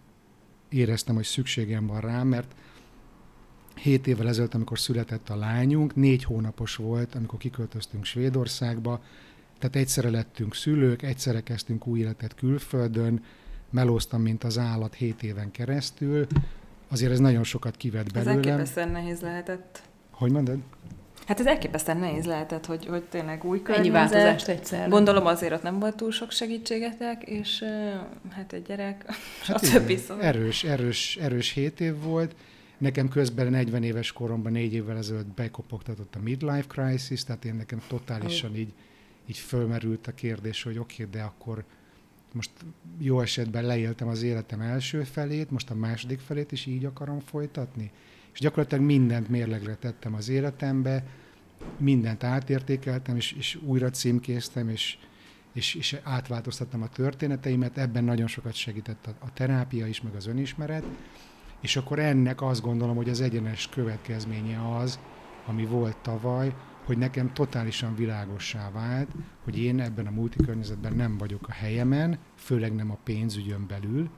éreztem, 0.68 1.14
hogy 1.14 1.24
szükségem 1.24 1.86
van 1.86 2.00
rá, 2.00 2.22
mert 2.22 2.54
hét 3.74 4.06
évvel 4.06 4.28
ezelőtt, 4.28 4.54
amikor 4.54 4.78
született 4.78 5.28
a 5.28 5.36
lányunk, 5.36 5.94
négy 5.94 6.24
hónapos 6.24 6.76
volt, 6.76 7.14
amikor 7.14 7.38
kiköltöztünk 7.38 8.04
Svédországba, 8.04 9.02
tehát 9.58 9.76
egyszerre 9.76 10.10
lettünk 10.10 10.54
szülők, 10.54 11.02
egyszerre 11.02 11.40
kezdtünk 11.40 11.86
új 11.86 11.98
életet 11.98 12.34
külföldön, 12.34 13.22
melóztam, 13.70 14.22
mint 14.22 14.44
az 14.44 14.58
állat 14.58 14.94
hét 14.94 15.22
éven 15.22 15.50
keresztül, 15.50 16.26
azért 16.88 17.12
ez 17.12 17.18
nagyon 17.18 17.44
sokat 17.44 17.76
kivett 17.76 18.06
Ez 18.06 18.12
belőlem. 18.12 18.36
elképesztően 18.36 18.88
nehéz 18.90 19.20
lehetett. 19.20 19.82
Hogy 20.12 20.30
mondod? 20.30 20.58
Hát 21.26 21.40
ez 21.40 21.46
elképesztően 21.46 21.96
nehéz 21.96 22.24
lehetett, 22.24 22.66
hogy, 22.66 22.86
hogy 22.86 23.02
tényleg 23.02 23.44
új 23.44 23.56
Ennyi 23.56 23.64
környezet. 23.64 23.92
változást 23.92 24.48
egyszerre. 24.48 24.88
Gondolom 24.88 25.26
azért 25.26 25.52
ott 25.52 25.62
nem 25.62 25.78
volt 25.78 25.96
túl 25.96 26.10
sok 26.10 26.30
segítségetek, 26.30 27.22
és 27.22 27.64
hát 28.30 28.52
egy 28.52 28.62
gyerek, 28.62 29.04
Hát 29.42 29.56
a 29.62 29.70
többi 29.70 29.96
szóval. 29.96 30.24
erős, 30.24 30.64
erős, 30.64 31.16
erős 31.16 31.50
hét 31.52 31.80
év 31.80 32.02
volt. 32.02 32.34
Nekem 32.78 33.08
közben 33.08 33.46
40 33.46 33.82
éves 33.82 34.12
koromban, 34.12 34.52
négy 34.52 34.74
évvel 34.74 34.96
ezelőtt 34.96 35.26
bekopogtatott 35.26 36.14
a 36.14 36.18
midlife 36.22 36.66
crisis, 36.66 37.24
tehát 37.24 37.44
én 37.44 37.54
nekem 37.54 37.82
totálisan 37.88 38.56
így, 38.56 38.72
így 39.26 39.36
fölmerült 39.38 40.06
a 40.06 40.12
kérdés, 40.12 40.62
hogy 40.62 40.78
oké, 40.78 41.04
okay, 41.04 41.20
de 41.20 41.22
akkor 41.26 41.64
most 42.32 42.50
jó 42.98 43.20
esetben 43.20 43.64
leéltem 43.64 44.08
az 44.08 44.22
életem 44.22 44.60
első 44.60 45.02
felét, 45.02 45.50
most 45.50 45.70
a 45.70 45.74
második 45.74 46.18
felét 46.18 46.52
is 46.52 46.66
így 46.66 46.84
akarom 46.84 47.20
folytatni. 47.20 47.90
És 48.32 48.38
gyakorlatilag 48.38 48.84
mindent 48.84 49.28
mérlegre 49.28 49.74
tettem 49.74 50.14
az 50.14 50.28
életembe, 50.28 51.04
mindent 51.78 52.24
átértékeltem, 52.24 53.16
és, 53.16 53.32
és 53.32 53.58
újra 53.64 53.90
címkéztem, 53.90 54.68
és, 54.68 54.98
és, 55.52 55.74
és 55.74 55.96
átváltoztattam 56.02 56.82
a 56.82 56.88
történeteimet, 56.88 57.78
ebben 57.78 58.04
nagyon 58.04 58.26
sokat 58.26 58.54
segített 58.54 59.06
a, 59.06 59.14
a 59.18 59.32
terápia 59.32 59.86
is, 59.86 60.02
meg 60.02 60.14
az 60.14 60.26
önismeret, 60.26 60.84
és 61.60 61.76
akkor 61.76 61.98
ennek 61.98 62.42
azt 62.42 62.62
gondolom, 62.62 62.96
hogy 62.96 63.08
az 63.08 63.20
egyenes 63.20 63.68
következménye 63.68 64.76
az, 64.76 64.98
ami 65.46 65.64
volt 65.64 65.96
tavaly, 65.96 66.54
hogy 66.84 66.98
nekem 66.98 67.32
totálisan 67.32 67.94
világossá 67.94 68.70
vált, 68.70 69.08
hogy 69.44 69.58
én 69.58 69.80
ebben 69.80 70.06
a 70.06 70.10
multikörnyezetben 70.10 70.92
nem 70.92 71.18
vagyok 71.18 71.48
a 71.48 71.52
helyemen, 71.52 72.18
főleg 72.34 72.74
nem 72.74 72.90
a 72.90 72.98
pénzügyön 73.04 73.66
belül, 73.66 74.10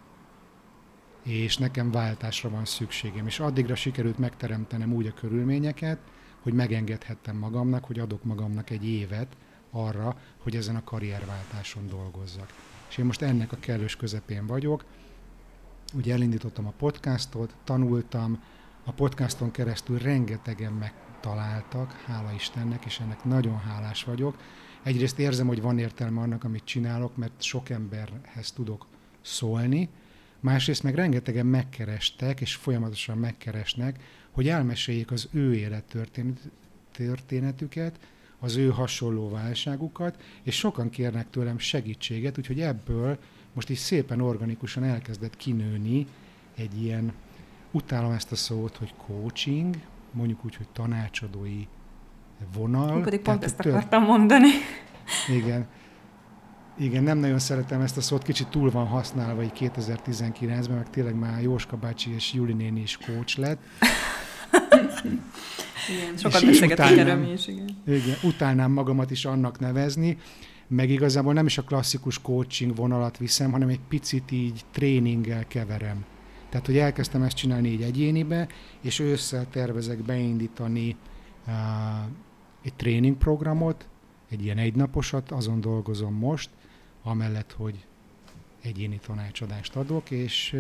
és 1.25 1.57
nekem 1.57 1.91
váltásra 1.91 2.51
van 2.51 2.65
szükségem. 2.65 3.27
És 3.27 3.41
addigra 3.41 3.75
sikerült 3.75 4.19
megteremtenem 4.19 4.93
úgy 4.93 5.07
a 5.07 5.15
körülményeket, 5.15 5.99
hogy 6.41 6.53
megengedhettem 6.53 7.37
magamnak, 7.37 7.85
hogy 7.85 7.99
adok 7.99 8.25
magamnak 8.25 8.71
egy 8.71 8.87
évet 8.89 9.37
arra, 9.71 10.19
hogy 10.39 10.57
ezen 10.57 10.77
a 10.77 10.85
karrierváltáson 10.85 11.89
dolgozzak. 11.89 12.53
És 12.89 12.99
én 12.99 13.05
most 13.05 13.23
ennek 13.23 13.53
a 13.53 13.57
kellős 13.61 13.97
közepén 13.97 14.47
vagyok. 14.47 14.85
Ugye 15.95 16.13
elindítottam 16.13 16.67
a 16.67 16.73
podcastot, 16.79 17.55
tanultam, 17.65 18.43
a 18.85 18.93
podcaston 18.93 19.51
keresztül 19.51 19.99
rengetegen 19.99 20.73
megtaláltak, 20.73 21.93
hála 21.93 22.33
Istennek, 22.33 22.85
és 22.85 23.01
ennek 23.01 23.25
nagyon 23.25 23.59
hálás 23.59 24.05
vagyok. 24.05 24.37
Egyrészt 24.83 25.19
érzem, 25.19 25.47
hogy 25.47 25.61
van 25.61 25.79
értelme 25.79 26.21
annak, 26.21 26.45
amit 26.45 26.65
csinálok, 26.65 27.17
mert 27.17 27.43
sok 27.43 27.71
emberhez 27.71 28.53
tudok 28.53 28.87
szólni, 29.21 29.89
másrészt 30.45 30.83
meg 30.83 30.95
rengetegen 30.95 31.47
megkerestek, 31.47 32.41
és 32.41 32.55
folyamatosan 32.55 33.19
megkeresnek, 33.19 34.01
hogy 34.31 34.49
elmeséljék 34.49 35.11
az 35.11 35.29
ő 35.33 35.55
élettörténetüket, 35.55 37.99
az 38.39 38.57
ő 38.57 38.69
hasonló 38.69 39.31
válságukat, 39.31 40.23
és 40.43 40.57
sokan 40.57 40.91
kérnek 40.91 41.31
tőlem 41.31 41.59
segítséget, 41.59 42.39
úgyhogy 42.39 42.61
ebből 42.61 43.19
most 43.53 43.71
is 43.71 43.79
szépen 43.79 44.21
organikusan 44.21 44.85
elkezdett 44.85 45.37
kinőni 45.37 46.07
egy 46.55 46.83
ilyen, 46.83 47.13
utálom 47.71 48.13
ezt 48.13 48.33
a 48.33 48.37
szót, 48.37 48.77
hogy 48.77 48.95
coaching, 49.07 49.77
mondjuk 50.11 50.45
úgy, 50.45 50.57
hogy 50.57 50.69
tanácsadói 50.73 51.67
vonal. 52.55 52.93
Hú, 52.93 53.01
pedig 53.01 53.21
pont 53.21 53.41
Tehát 53.41 53.61
ezt 53.61 53.67
akartam 53.67 54.03
mondani. 54.03 54.49
Igen. 55.29 55.67
Igen, 56.79 57.03
nem 57.03 57.19
nagyon 57.19 57.39
szeretem 57.39 57.81
ezt 57.81 57.97
a 57.97 58.01
szót, 58.01 58.23
kicsit 58.23 58.49
túl 58.49 58.71
van 58.71 58.87
használva 58.87 59.43
így 59.43 59.53
2019-ben, 59.59 60.77
meg 60.77 60.91
tényleg 60.91 61.15
már 61.15 61.43
Jóska 61.43 61.77
bácsi 61.77 62.15
és 62.15 62.33
Juli 62.33 62.53
néni 62.53 62.81
is 62.81 62.99
coach 63.07 63.39
lett. 63.39 63.63
Igen, 65.95 66.17
sokat 66.17 66.45
beszélgetünk 66.45 66.99
erről 66.99 67.17
mi 67.17 67.33
is, 67.33 67.47
igen. 67.47 67.69
Igen, 67.87 68.17
utálnám 68.23 68.73
magamat 68.73 69.11
is 69.11 69.25
annak 69.25 69.59
nevezni, 69.59 70.19
meg 70.69 70.91
igazából 70.91 71.33
nem 71.33 71.47
is 71.47 71.59
a 71.59 71.63
klasszikus 71.63 72.21
coaching 72.21 72.77
vonalat 72.77 73.19
viszem, 73.19 73.53
hanem 73.53 73.69
egy 73.69 73.81
picit 73.89 74.31
így 74.31 74.61
tréninggel 74.73 75.47
keverem. 75.47 76.05
Tehát, 76.49 76.67
hogy 76.67 76.79
elkezdtem 76.79 77.23
ezt 77.23 77.37
csinálni 77.37 77.69
így 77.69 77.83
egyénibe, 77.83 78.49
és 78.81 78.99
ősszel 78.99 79.47
tervezek 79.51 79.99
beindítani 79.99 80.97
uh, 81.47 81.53
egy 82.63 82.75
tréningprogramot, 82.75 83.89
egy 84.31 84.45
ilyen 84.45 84.59
egynaposat, 84.59 85.31
azon 85.31 85.61
dolgozom 85.61 86.15
most, 86.15 86.51
amellett, 87.05 87.53
hogy 87.53 87.87
egyéni 88.63 88.99
tanácsadást 88.99 89.77
adok, 89.77 90.11
és, 90.11 90.57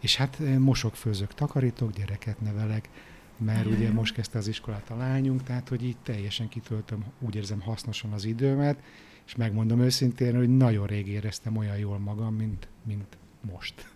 és 0.00 0.16
hát 0.16 0.38
mosok, 0.58 0.96
főzök, 0.96 1.34
takarítok, 1.34 1.92
gyereket 1.92 2.40
nevelek, 2.40 2.88
mert 3.36 3.66
ugye 3.66 3.90
most 3.90 4.14
kezdte 4.14 4.38
az 4.38 4.48
iskolát 4.48 4.90
a 4.90 4.96
lányunk, 4.96 5.42
tehát 5.42 5.68
hogy 5.68 5.84
így 5.84 5.96
teljesen 6.02 6.48
kitöltöm, 6.48 7.04
úgy 7.18 7.34
érzem 7.34 7.60
hasznosan 7.60 8.12
az 8.12 8.24
időmet, 8.24 8.82
és 9.26 9.36
megmondom 9.36 9.80
őszintén, 9.80 10.36
hogy 10.36 10.56
nagyon 10.56 10.86
rég 10.86 11.08
éreztem 11.08 11.56
olyan 11.56 11.78
jól 11.78 11.98
magam, 11.98 12.34
mint, 12.34 12.68
mint 12.82 13.16
most. 13.40 13.88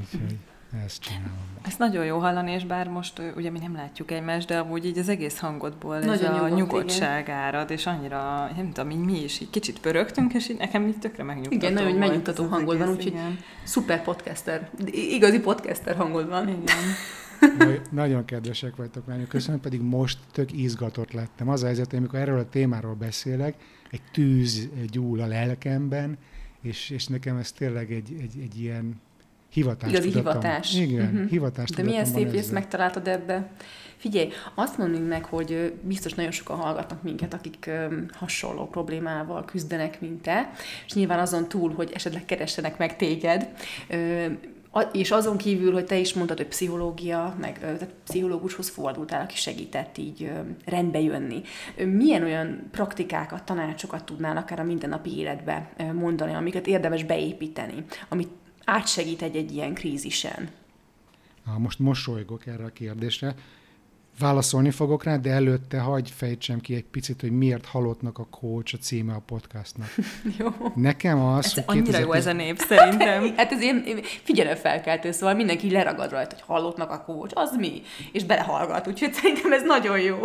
Úgyhogy 0.00 0.38
ezt 0.84 1.00
csinálom. 1.00 1.48
Ezt 1.62 1.78
nagyon 1.78 2.04
jó 2.04 2.18
hallani, 2.18 2.52
és 2.52 2.64
bár 2.64 2.88
most 2.88 3.22
ugye 3.36 3.50
mi 3.50 3.58
nem 3.58 3.74
látjuk 3.74 4.10
egymást, 4.10 4.48
de 4.48 4.58
amúgy 4.58 4.86
így 4.86 4.98
az 4.98 5.08
egész 5.08 5.38
hangodból 5.38 5.96
ez 5.96 6.04
Nagyon 6.04 6.34
a 6.34 6.48
nyugodt, 6.48 6.54
nyugodtság 6.54 7.28
árad, 7.28 7.70
és 7.70 7.86
annyira, 7.86 8.50
nem 8.56 8.72
tudom, 8.72 8.90
így 8.90 9.04
mi 9.04 9.22
is 9.22 9.40
így 9.40 9.50
kicsit 9.50 9.80
pörögtünk, 9.80 10.34
és 10.34 10.48
így 10.48 10.58
nekem 10.58 10.86
így 10.86 10.98
tökre 10.98 11.22
megnyugtató 11.22 11.56
Igen, 11.56 11.72
nagyon 11.72 11.98
megnyugtató 11.98 12.44
ez 12.44 12.50
hangod 12.50 12.78
van, 12.78 12.88
úgyhogy- 12.88 13.06
igen. 13.06 13.38
Szuper 13.64 14.02
podcaster. 14.02 14.70
Igazi 14.90 15.40
podcaster 15.40 15.96
hangod 15.96 16.28
van. 16.28 16.48
Igen. 16.48 16.64
Nagy, 17.58 17.80
nagyon 17.90 18.24
kedvesek 18.24 18.76
vagytok, 18.76 19.06
lányok. 19.06 19.28
Köszönöm, 19.28 19.60
pedig 19.60 19.80
most 19.80 20.18
tök 20.32 20.52
izgatott 20.52 21.12
lettem. 21.12 21.48
Az 21.48 21.62
a 21.62 21.66
helyzet, 21.66 21.90
hogy 21.90 21.98
amikor 21.98 22.18
erről 22.18 22.38
a 22.38 22.48
témáról 22.48 22.94
beszélek, 22.94 23.54
egy 23.90 24.02
tűz 24.12 24.68
gyúl 24.90 25.20
a 25.20 25.26
lelkemben, 25.26 26.18
és, 26.62 26.90
és 26.90 27.06
nekem 27.06 27.36
ez 27.36 27.52
tényleg 27.52 27.92
egy, 27.92 28.16
egy, 28.20 28.40
egy 28.42 28.60
ilyen 28.60 29.00
hivatás. 29.50 29.90
Igazi 29.90 30.10
hivatás. 30.10 30.74
Igen, 30.74 31.06
Mhm. 31.06 31.26
hivatás. 31.26 31.70
De 31.70 31.82
milyen 31.82 32.04
szép, 32.04 32.28
hogy 32.28 32.38
ezt 32.38 32.52
megtaláltad 32.52 33.08
ebbe. 33.08 33.50
Figyelj, 33.96 34.28
azt 34.54 34.78
mondd 34.78 34.90
még 34.90 35.02
meg, 35.02 35.24
hogy 35.24 35.72
biztos 35.82 36.14
nagyon 36.14 36.30
sokan 36.30 36.56
hallgatnak 36.56 37.02
minket, 37.02 37.34
akik 37.34 37.70
hasonló 38.12 38.66
problémával 38.66 39.44
küzdenek, 39.44 40.00
mint 40.00 40.22
te, 40.22 40.50
és 40.86 40.92
nyilván 40.92 41.18
azon 41.18 41.48
túl, 41.48 41.72
hogy 41.74 41.90
esetleg 41.94 42.24
keressenek 42.24 42.78
meg 42.78 42.96
téged, 42.96 43.48
és 44.92 45.10
azon 45.10 45.36
kívül, 45.36 45.72
hogy 45.72 45.84
te 45.84 45.96
is 45.98 46.14
mondtad, 46.14 46.36
hogy 46.36 46.46
pszichológia, 46.46 47.34
meg 47.40 47.58
tehát 47.58 47.88
pszichológushoz 48.04 48.68
fordultál, 48.68 49.22
aki 49.22 49.36
segített 49.36 49.98
így 49.98 50.30
rendbe 50.64 51.00
jönni. 51.00 51.40
Milyen 51.84 52.22
olyan 52.22 52.68
praktikákat, 52.70 53.42
tanácsokat 53.42 54.04
tudnál 54.04 54.36
akár 54.36 54.60
a 54.60 54.64
mindennapi 54.64 55.18
életbe 55.18 55.70
mondani, 55.94 56.34
amiket 56.34 56.66
érdemes 56.66 57.04
beépíteni, 57.04 57.84
amit 58.08 58.28
átsegít 58.70 59.22
egy-egy 59.22 59.52
ilyen 59.54 59.74
krízisen? 59.74 60.48
Ah, 61.46 61.58
most 61.58 61.78
mosolygok 61.78 62.46
erre 62.46 62.64
a 62.64 62.68
kérdésre. 62.72 63.34
válaszolni 64.18 64.70
fogok 64.70 65.04
rá, 65.04 65.16
de 65.16 65.30
előtte 65.30 65.78
hagyj 65.80 66.10
fejtsem 66.14 66.60
ki 66.60 66.74
egy 66.74 66.84
picit, 66.84 67.20
hogy 67.20 67.30
miért 67.30 67.66
halottnak 67.66 68.18
a 68.18 68.26
coach 68.30 68.74
a 68.74 68.78
címe 68.78 69.14
a 69.14 69.22
podcastnak. 69.26 69.88
Jó. 70.38 70.48
Nekem 70.74 71.20
az, 71.20 71.44
Ez 71.44 71.52
hogy 71.52 71.64
annyira 71.66 71.98
jó 71.98 72.10
2010 72.10 72.16
ez 72.16 72.26
a 72.26 72.32
név 72.32 72.58
szerintem. 72.58 73.22
Hát 73.36 73.52
ez 73.52 73.60
ilyen 73.62 73.84
figyelemfelkeltő, 74.22 75.12
szóval 75.12 75.34
mindenki 75.34 75.70
leragad 75.70 76.10
rajta, 76.10 76.34
hogy 76.34 76.44
halottnak 76.46 76.90
a 76.90 77.04
kócs, 77.04 77.32
az 77.34 77.56
mi? 77.56 77.82
És 78.12 78.24
belehallgat, 78.24 78.86
úgyhogy 78.86 79.12
szerintem 79.12 79.52
ez 79.52 79.62
nagyon 79.62 80.00
jó. 80.00 80.18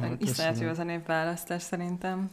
Ah, 0.00 0.10
Iszonyat 0.18 0.60
jó 0.60 0.68
az 0.68 0.78
a 0.78 0.84
névválasztás 0.84 1.62
szerintem. 1.62 2.30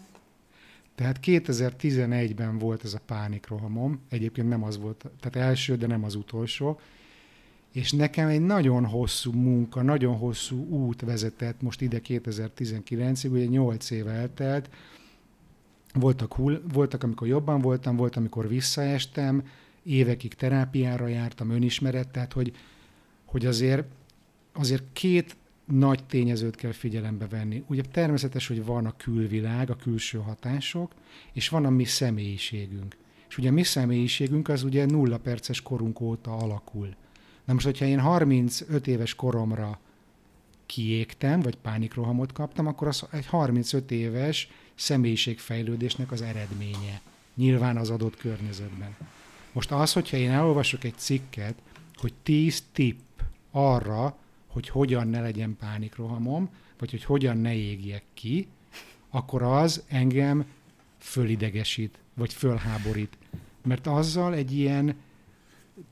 Tehát 0.96 1.20
2011-ben 1.24 2.58
volt 2.58 2.84
ez 2.84 2.94
a 2.94 3.00
pánikrohamom, 3.06 4.00
egyébként 4.10 4.50
nem 4.50 4.64
az 4.64 4.78
volt, 4.78 5.06
tehát 5.20 5.48
első, 5.50 5.75
de 5.75 5.88
nem 5.88 6.04
az 6.04 6.16
utolsó, 6.16 6.80
és 7.72 7.92
nekem 7.92 8.28
egy 8.28 8.42
nagyon 8.42 8.86
hosszú 8.86 9.32
munka, 9.32 9.82
nagyon 9.82 10.18
hosszú 10.18 10.68
út 10.68 11.02
vezetett 11.02 11.62
most 11.62 11.82
ide 11.82 12.02
2019-ig, 12.08 13.32
ugye 13.32 13.46
8 13.46 13.92
év 13.92 14.08
eltelt, 14.08 14.70
voltak, 15.94 16.34
hull, 16.34 16.62
voltak, 16.74 17.04
amikor 17.04 17.28
jobban 17.28 17.62
voltam, 17.62 17.96
volt, 17.96 18.16
amikor 18.16 18.48
visszaestem, 18.48 19.44
évekig 19.84 20.34
terápiára 20.34 21.08
jártam, 21.08 21.50
önismeret, 21.50 22.08
tehát 22.08 22.34
hogy, 22.34 22.56
hogy 23.25 23.46
azért, 23.46 23.84
azért 24.54 24.84
két 24.94 25.36
nagy 25.66 26.04
tényezőt 26.04 26.56
kell 26.56 26.72
figyelembe 26.72 27.28
venni. 27.28 27.64
Ugye 27.68 27.82
természetes, 27.92 28.48
hogy 28.48 28.66
van 28.66 28.86
a 28.86 28.96
külvilág, 28.98 29.70
a 29.70 29.76
külső 29.76 30.18
hatások, 30.18 30.92
és 31.34 31.50
van 31.50 31.66
a 31.66 31.70
mi 31.70 31.84
személyiségünk. 31.84 32.98
És 33.30 33.38
ugye 33.38 33.50
a 33.50 33.54
mi 33.54 33.64
személyiségünk 33.64 34.48
az 34.48 34.64
ugye 34.64 34.86
nulla 34.86 35.18
perces 35.18 35.62
korunk 35.62 36.00
óta 36.02 36.38
alakul. 36.38 36.96
Na 37.46 37.54
most, 37.54 37.66
hogyha 37.66 37.86
én 37.86 38.00
35 38.00 38.88
éves 38.88 39.16
koromra 39.16 39.80
kiégtem, 40.66 41.40
vagy 41.40 41.56
pánikrohamot 41.56 42.32
kaptam, 42.32 42.68
akkor 42.68 42.88
az 42.88 43.06
egy 43.12 43.26
35 43.26 43.92
éves 43.92 44.50
személyiségfejlődésnek 44.76 46.12
az 46.12 46.22
eredménye. 46.22 47.02
Nyilván 47.36 47.78
az 47.78 47.90
adott 47.90 48.18
környezetben. 48.18 48.96
Most 49.52 49.72
az, 49.72 49.94
hogyha 49.94 50.18
én 50.18 50.32
elolvasok 50.32 50.84
egy 50.84 50.98
cikket, 50.98 51.56
hogy 51.96 52.14
10 52.24 52.64
tipp 52.72 53.00
arra, 53.52 54.18
hogy 54.56 54.70
hogyan 54.70 55.08
ne 55.08 55.22
legyen 55.22 55.56
pánikrohamom, 55.60 56.50
vagy 56.80 56.92
hogy 56.92 57.04
hogyan 57.04 57.38
ne 57.38 57.54
égjek 57.54 58.04
ki, 58.14 58.48
akkor 59.10 59.42
az 59.44 59.84
engem 59.88 60.46
fölidegesít, 60.98 62.00
vagy 62.14 62.34
fölháborít. 62.34 63.18
Mert 63.64 63.88
azzal 63.88 64.34
egy 64.34 64.52
ilyen 64.58 64.96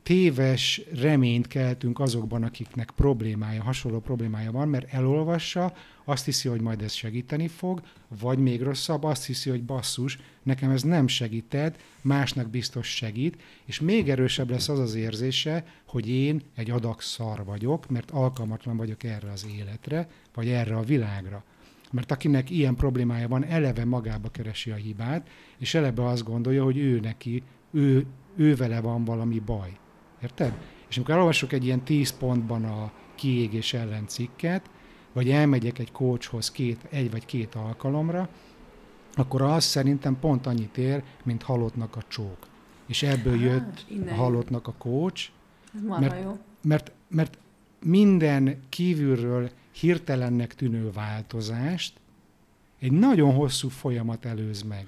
téves 0.03 0.81
reményt 1.01 1.47
keltünk 1.47 1.99
azokban, 1.99 2.43
akiknek 2.43 2.91
problémája, 2.95 3.63
hasonló 3.63 3.99
problémája 3.99 4.51
van, 4.51 4.67
mert 4.67 4.93
elolvassa, 4.93 5.73
azt 6.05 6.25
hiszi, 6.25 6.49
hogy 6.49 6.61
majd 6.61 6.81
ez 6.81 6.93
segíteni 6.93 7.47
fog, 7.47 7.81
vagy 8.19 8.37
még 8.37 8.61
rosszabb, 8.61 9.03
azt 9.03 9.25
hiszi, 9.25 9.49
hogy 9.49 9.63
basszus, 9.63 10.19
nekem 10.43 10.69
ez 10.69 10.81
nem 10.81 11.07
segített, 11.07 11.81
másnak 12.01 12.49
biztos 12.49 12.95
segít, 12.95 13.41
és 13.65 13.79
még 13.79 14.09
erősebb 14.09 14.49
lesz 14.49 14.69
az 14.69 14.79
az 14.79 14.95
érzése, 14.95 15.65
hogy 15.87 16.09
én 16.09 16.41
egy 16.55 16.71
adag 16.71 17.01
szar 17.01 17.45
vagyok, 17.45 17.89
mert 17.89 18.11
alkalmatlan 18.11 18.77
vagyok 18.77 19.03
erre 19.03 19.31
az 19.31 19.47
életre, 19.57 20.09
vagy 20.33 20.47
erre 20.47 20.75
a 20.75 20.83
világra. 20.83 21.43
Mert 21.91 22.11
akinek 22.11 22.49
ilyen 22.49 22.75
problémája 22.75 23.27
van, 23.27 23.45
eleve 23.45 23.85
magába 23.85 24.29
keresi 24.29 24.71
a 24.71 24.75
hibát, 24.75 25.29
és 25.57 25.73
eleve 25.73 26.05
azt 26.07 26.23
gondolja, 26.23 26.63
hogy 26.63 26.77
ő 26.77 26.99
neki, 26.99 27.43
ő, 27.71 28.05
ő 28.35 28.55
vele 28.55 28.81
van 28.81 29.03
valami 29.05 29.39
baj. 29.39 29.77
Érted? 30.21 30.53
És 30.89 30.95
amikor 30.95 31.13
elolvasok 31.13 31.51
egy 31.51 31.65
ilyen 31.65 31.83
10 31.83 32.17
pontban 32.17 32.63
a 32.65 32.91
kiégés 33.15 33.73
ellen 33.73 34.07
cikket, 34.07 34.69
vagy 35.13 35.29
elmegyek 35.29 35.79
egy 35.79 35.91
coachhoz 35.91 36.51
két, 36.51 36.79
egy 36.89 37.11
vagy 37.11 37.25
két 37.25 37.55
alkalomra, 37.55 38.29
akkor 39.13 39.41
az 39.41 39.63
szerintem 39.63 40.19
pont 40.19 40.45
annyit 40.47 40.77
ér, 40.77 41.03
mint 41.23 41.43
halottnak 41.43 41.95
a 41.95 42.01
csók. 42.07 42.47
És 42.87 43.03
ebből 43.03 43.41
jött 43.41 43.85
innen 43.87 44.13
a 44.13 44.15
halottnak 44.15 44.67
a 44.67 44.73
coach, 44.77 45.29
Ez 45.75 45.81
Mert- 45.99 46.23
jó. 46.23 46.37
mert, 46.61 46.91
mert 47.07 47.37
minden 47.85 48.61
kívülről 48.69 49.49
hirtelennek 49.71 50.55
tűnő 50.55 50.91
változást 50.91 51.99
egy 52.79 52.91
nagyon 52.91 53.33
hosszú 53.33 53.69
folyamat 53.69 54.25
előz 54.25 54.61
meg. 54.61 54.85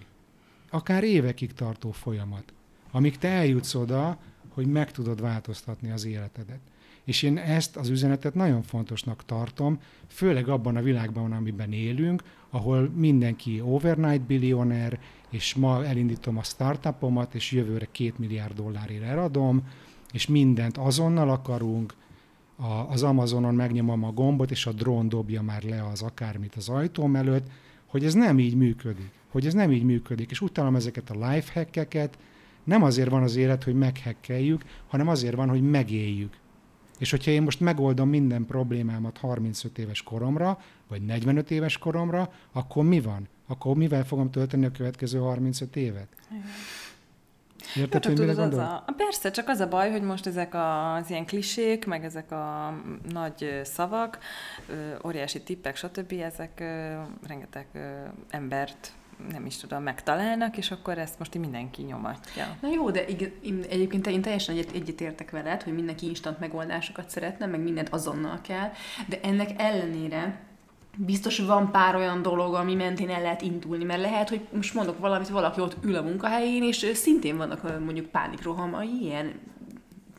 Akár 0.70 1.04
évekig 1.04 1.54
tartó 1.54 1.92
folyamat. 1.92 2.54
Amíg 2.96 3.18
te 3.18 3.28
eljutsz 3.28 3.76
oda, 3.76 4.18
hogy 4.50 4.68
meg 4.68 4.92
tudod 4.92 5.22
változtatni 5.22 5.92
az 5.92 6.06
életedet. 6.06 6.60
És 7.04 7.24
én 7.24 7.38
ezt 7.38 7.78
az 7.78 7.90
üzenetet 7.90 8.34
nagyon 8.34 8.62
fontosnak 8.62 9.26
tartom, 9.26 9.80
főleg 10.08 10.50
abban 10.50 10.76
a 10.76 10.82
világban, 10.82 11.32
amiben 11.32 11.72
élünk, 11.72 12.24
ahol 12.50 12.90
mindenki 12.96 13.62
overnight 13.62 14.22
billionaire, 14.22 15.00
és 15.30 15.56
ma 15.56 15.86
elindítom 15.86 16.38
a 16.38 16.44
startupomat, 16.44 17.36
és 17.36 17.52
jövőre 17.52 17.88
két 17.92 18.20
milliárd 18.20 18.56
dollárért 18.56 19.04
eladom, 19.04 19.68
és 20.14 20.28
mindent 20.28 20.78
azonnal 20.78 21.30
akarunk, 21.30 21.94
a, 22.56 22.72
az 22.72 23.04
Amazonon 23.04 23.56
megnyomom 23.56 24.04
a 24.04 24.12
gombot, 24.12 24.52
és 24.52 24.66
a 24.66 24.72
drón 24.72 25.10
dobja 25.10 25.42
már 25.42 25.64
le 25.64 25.88
az 25.92 26.02
akármit 26.02 26.56
az 26.56 26.70
ajtóm 26.70 27.16
előtt, 27.16 27.48
hogy 27.86 28.06
ez 28.06 28.14
nem 28.14 28.40
így 28.40 28.56
működik. 28.56 29.12
Hogy 29.32 29.46
ez 29.46 29.54
nem 29.54 29.72
így 29.72 29.84
működik. 29.84 30.32
És 30.32 30.42
utálom 30.42 30.76
ezeket 30.76 31.10
a 31.10 31.30
life 31.30 31.52
hackeket, 31.54 32.18
nem 32.66 32.84
azért 32.84 33.10
van 33.10 33.24
az 33.24 33.36
élet, 33.36 33.64
hogy 33.64 33.76
meghekkeljük, 33.76 34.64
hanem 34.88 35.08
azért 35.08 35.36
van, 35.36 35.50
hogy 35.50 35.62
megéljük. 35.62 36.38
És 36.98 37.12
hogyha 37.12 37.32
én 37.32 37.42
most 37.42 37.60
megoldom 37.60 38.10
minden 38.10 38.46
problémámat 38.46 39.18
35 39.18 39.78
éves 39.78 40.04
koromra, 40.04 40.60
vagy 40.88 41.02
45 41.02 41.52
éves 41.52 41.78
koromra, 41.78 42.32
akkor 42.52 42.84
mi 42.84 43.02
van? 43.02 43.28
Akkor 43.48 43.76
mivel 43.76 44.06
fogom 44.06 44.32
tölteni 44.32 44.66
a 44.66 44.72
következő 44.72 45.20
35 45.20 45.76
évet? 45.76 46.08
Érted, 47.76 48.02
Csak 48.02 48.18
hogy 48.18 48.28
tudod, 48.28 48.54
az 48.54 48.58
a, 48.58 48.84
persze, 48.98 49.32
csak 49.32 49.48
az 49.48 49.60
a 49.60 49.68
baj, 49.68 49.92
hogy 49.92 50.02
most 50.02 50.26
ezek 50.26 50.54
az 50.54 51.10
ilyen 51.10 51.26
klisék, 51.26 51.86
meg 51.86 52.04
ezek 52.04 52.32
a 52.32 52.74
nagy 53.12 53.62
szavak, 53.64 54.20
óriási 55.06 55.42
tippek, 55.42 55.76
stb., 55.76 56.12
ezek 56.12 56.64
rengeteg 57.28 57.68
embert 58.30 58.94
nem 59.32 59.46
is 59.46 59.58
tudom, 59.58 59.84
megtalálnak, 59.84 60.58
és 60.58 60.72
akkor 60.72 60.98
ezt 60.98 61.20
most 61.20 61.38
mindenki 61.38 61.82
nyomatja. 61.82 62.58
Na 62.62 62.70
jó, 62.74 62.92
de 62.92 63.08
ig- 63.08 63.34
én, 63.42 63.66
egyébként 63.70 64.08
én 64.08 64.22
teljesen 64.22 64.56
egyet, 64.56 64.72
egyetértek 64.72 65.32
veled, 65.32 65.64
hogy 65.64 65.74
mindenki 65.74 66.08
instant 66.08 66.40
megoldásokat 66.40 67.10
szeretne, 67.10 67.46
meg 67.46 67.60
mindent 67.60 67.90
azonnal 67.90 68.40
kell, 68.42 68.72
de 69.08 69.20
ennek 69.22 69.50
ellenére 69.58 70.40
biztos 70.98 71.40
van 71.40 71.72
pár 71.72 71.96
olyan 71.96 72.22
dolog, 72.22 72.54
ami 72.54 72.76
mentén 72.76 73.10
el 73.10 73.22
lehet 73.22 73.42
indulni, 73.42 73.84
mert 73.84 74.02
lehet, 74.02 74.30
hogy 74.30 74.48
most 74.54 74.74
mondok 74.74 75.00
valamit, 75.00 75.30
valaki 75.30 75.62
ott 75.62 75.76
ül 75.84 75.96
a 75.96 76.02
munkahelyén, 76.02 76.64
és 76.64 76.92
szintén 76.94 77.38
vannak 77.38 77.80
mondjuk 77.86 78.06
pánikrohamai, 78.06 78.98
ilyen 79.02 79.34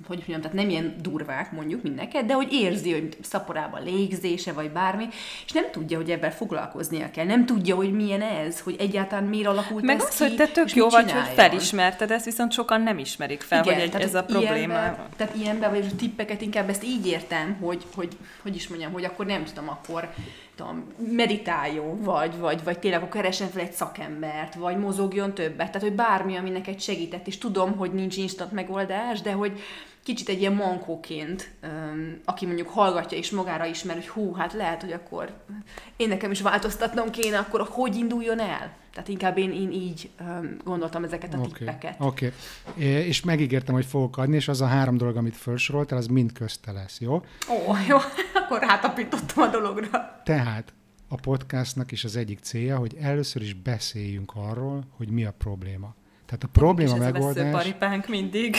hogy 0.07 0.17
mondjam, 0.17 0.41
tehát 0.41 0.57
nem 0.57 0.69
ilyen 0.69 0.97
durvák 1.01 1.53
mondjuk, 1.53 1.83
mint 1.83 1.97
neked, 1.97 2.27
de 2.27 2.35
hogy 2.35 2.53
érzi, 2.53 2.93
hogy 2.93 3.17
szaporában 3.23 3.83
légzése, 3.83 4.53
vagy 4.53 4.71
bármi, 4.71 5.07
és 5.47 5.53
nem 5.53 5.71
tudja, 5.71 5.97
hogy 5.97 6.11
ebben 6.11 6.31
foglalkoznia 6.31 7.11
kell. 7.11 7.25
Nem 7.25 7.47
tudja, 7.47 7.75
hogy 7.75 7.93
milyen 7.93 8.23
ez, 8.23 8.61
hogy 8.61 8.77
egyáltalán 8.79 9.25
miért 9.25 9.47
alakult 9.47 9.85
Meg 9.85 9.97
ez 9.97 10.07
az, 10.09 10.17
ki, 10.17 10.23
hogy 10.25 10.37
te 10.37 10.47
tök 10.47 10.75
jó 10.75 10.89
vagy, 10.89 11.13
hogy 11.13 11.35
felismerted 11.35 12.11
ezt, 12.11 12.25
viszont 12.25 12.53
sokan 12.53 12.81
nem 12.81 12.99
ismerik 12.99 13.41
fel, 13.41 13.63
hogy 13.63 13.73
egy, 13.73 13.95
ez 13.95 14.15
a 14.15 14.25
probléma. 14.25 14.57
Ilyenbe, 14.57 15.07
tehát 15.17 15.35
ilyenben, 15.35 15.71
vagy 15.71 15.95
tippeket 15.97 16.41
inkább 16.41 16.69
ezt 16.69 16.85
így 16.85 17.07
értem, 17.07 17.57
hogy, 17.61 17.85
hogy, 17.95 18.17
hogy 18.43 18.55
is 18.55 18.69
mondjam, 18.69 18.93
hogy 18.93 19.05
akkor 19.05 19.27
nem 19.27 19.45
tudom, 19.45 19.69
akkor 19.69 20.09
tudom, 20.57 20.85
meditáljon, 21.11 22.03
vagy, 22.03 22.39
vagy, 22.39 22.65
vagy 22.65 22.79
tényleg 22.79 23.01
akkor 23.01 23.13
keressen 23.13 23.49
fel 23.49 23.63
egy 23.63 23.73
szakembert, 23.73 24.55
vagy 24.55 24.79
mozogjon 24.79 25.35
többet. 25.35 25.67
Tehát, 25.67 25.89
hogy 25.89 25.93
bármi, 25.93 26.37
ami 26.37 26.51
neked 26.51 26.81
segített, 26.81 27.27
és 27.27 27.39
tudom, 27.39 27.77
hogy 27.77 27.93
nincs 27.93 28.17
instant 28.17 28.53
megoldás, 28.53 29.21
de 29.21 29.33
hogy 29.33 29.61
kicsit 30.07 30.29
egy 30.29 30.41
ilyen 30.41 30.53
mankóként, 30.53 31.51
aki 32.25 32.47
mondjuk 32.47 32.69
hallgatja 32.69 33.19
és 33.19 33.31
magára 33.31 33.65
ismer, 33.65 33.95
hogy 33.95 34.09
hú, 34.09 34.33
hát 34.33 34.53
lehet, 34.53 34.81
hogy 34.83 34.93
akkor 34.93 35.33
én 35.97 36.09
nekem 36.09 36.31
is 36.31 36.41
változtatnom 36.41 37.11
kéne, 37.11 37.39
akkor 37.39 37.67
hogy 37.71 37.97
induljon 37.97 38.41
el? 38.41 38.75
Tehát 38.93 39.09
inkább 39.09 39.39
én, 39.39 39.53
én 39.53 39.73
így 39.73 40.11
gondoltam 40.65 41.05
ezeket 41.05 41.35
a 41.35 41.39
Oké, 41.39 41.49
tippeket. 41.49 41.97
Oké. 41.99 42.33
É, 42.77 42.85
És 42.85 43.23
megígértem, 43.23 43.75
hogy 43.75 43.85
fogok 43.87 44.17
adni, 44.17 44.37
és 44.37 44.49
az 44.49 44.61
a 44.61 44.67
három 44.67 44.97
dolog, 44.97 45.17
amit 45.17 45.37
felsoroltál, 45.37 45.99
az 45.99 46.07
mind 46.07 46.33
közte 46.33 46.73
lesz, 46.73 47.01
jó? 47.01 47.15
Ó, 47.51 47.75
jó, 47.89 47.97
akkor 48.41 48.61
rátapítottam 48.61 49.43
a 49.43 49.47
dologra. 49.47 50.21
Tehát 50.25 50.73
a 51.09 51.15
podcastnak 51.15 51.93
is 51.93 52.05
az 52.05 52.17
egyik 52.17 52.39
célja, 52.39 52.77
hogy 52.77 52.97
először 53.01 53.43
is 53.43 53.55
beszéljünk 53.55 54.33
arról, 54.35 54.85
hogy 54.97 55.11
mi 55.11 55.25
a 55.25 55.35
probléma. 55.39 55.95
Tehát 56.27 56.45
a 56.45 56.49
probléma 56.53 56.97
és 56.97 57.01
ez 57.01 57.07
a 57.07 57.11
megoldás, 57.13 57.43
veszőparipánk 57.43 58.09
mindig. 58.09 58.57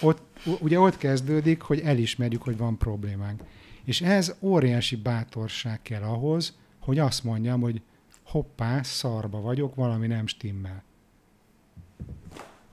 ott, 0.00 0.31
ugye 0.60 0.80
ott 0.80 0.96
kezdődik, 0.96 1.60
hogy 1.60 1.80
elismerjük, 1.80 2.42
hogy 2.42 2.56
van 2.56 2.78
problémánk. 2.78 3.42
És 3.84 4.00
ez 4.00 4.34
óriási 4.40 4.96
bátorság 4.96 5.82
kell 5.82 6.02
ahhoz, 6.02 6.56
hogy 6.80 6.98
azt 6.98 7.24
mondjam, 7.24 7.60
hogy 7.60 7.82
hoppá, 8.22 8.82
szarba 8.82 9.40
vagyok, 9.40 9.74
valami 9.74 10.06
nem 10.06 10.26
stimmel. 10.26 10.82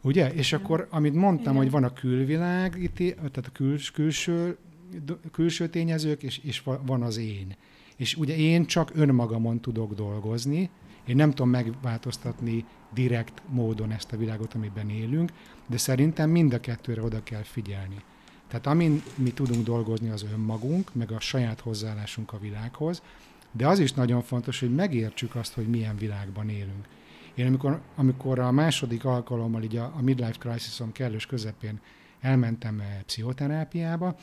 Ugye? 0.02 0.34
És 0.34 0.54
akkor, 0.54 0.88
amit 0.90 1.14
mondtam, 1.14 1.54
Igen. 1.54 1.64
hogy 1.64 1.72
van 1.72 1.84
a 1.84 1.94
külvilág, 1.94 2.92
tehát 2.96 3.46
a 3.46 3.52
küls, 3.52 3.92
külső 3.92 4.58
külső 5.32 5.68
tényezők, 5.68 6.24
és, 6.24 6.38
és 6.38 6.64
van 6.86 7.02
az 7.02 7.18
én. 7.18 7.56
És 7.96 8.16
ugye 8.16 8.36
én 8.36 8.66
csak 8.66 8.92
önmagamon 8.94 9.60
tudok 9.62 9.94
dolgozni, 9.94 10.70
én 11.06 11.16
nem 11.16 11.30
tudom 11.30 11.50
megváltoztatni 11.50 12.66
direkt 12.94 13.42
módon 13.48 13.92
ezt 13.92 14.12
a 14.12 14.18
világot, 14.18 14.54
amiben 14.54 14.90
élünk, 14.90 15.32
de 15.68 15.78
szerintem 15.78 16.30
mind 16.30 16.54
a 16.54 16.60
kettőre 16.60 17.02
oda 17.02 17.24
kell 17.24 17.44
figyelni. 17.44 18.02
Tehát 18.48 18.68
amin 18.68 19.04
mi 19.16 19.32
tudunk 19.32 19.64
dolgozni, 19.64 20.10
az 20.10 20.26
önmagunk, 20.34 20.96
meg 20.96 21.12
a 21.12 21.20
saját 21.20 21.60
hozzáállásunk 21.60 22.34
a 22.34 22.40
világhoz, 22.40 23.02
de 23.52 23.68
az 23.68 23.80
is 23.80 23.94
nagyon 23.94 24.22
fontos, 24.22 24.60
hogy 24.60 24.76
megértsük 24.76 25.36
azt, 25.36 25.54
hogy 25.54 25.68
milyen 25.68 25.98
világban 25.98 26.50
élünk. 26.50 26.88
Én 27.36 27.46
amikor, 27.46 27.82
amikor 27.96 28.40
a 28.40 28.52
második 28.52 29.06
alkalommal 29.06 29.64
így 29.64 29.78
a, 29.78 29.94
a 29.98 30.02
midlife 30.02 30.38
crisis-om 30.40 30.92
kellős 30.92 31.26
közepén 31.26 31.80
elmentem 32.20 32.80
eh, 32.80 33.00
pszichoterápiába, 33.06 34.16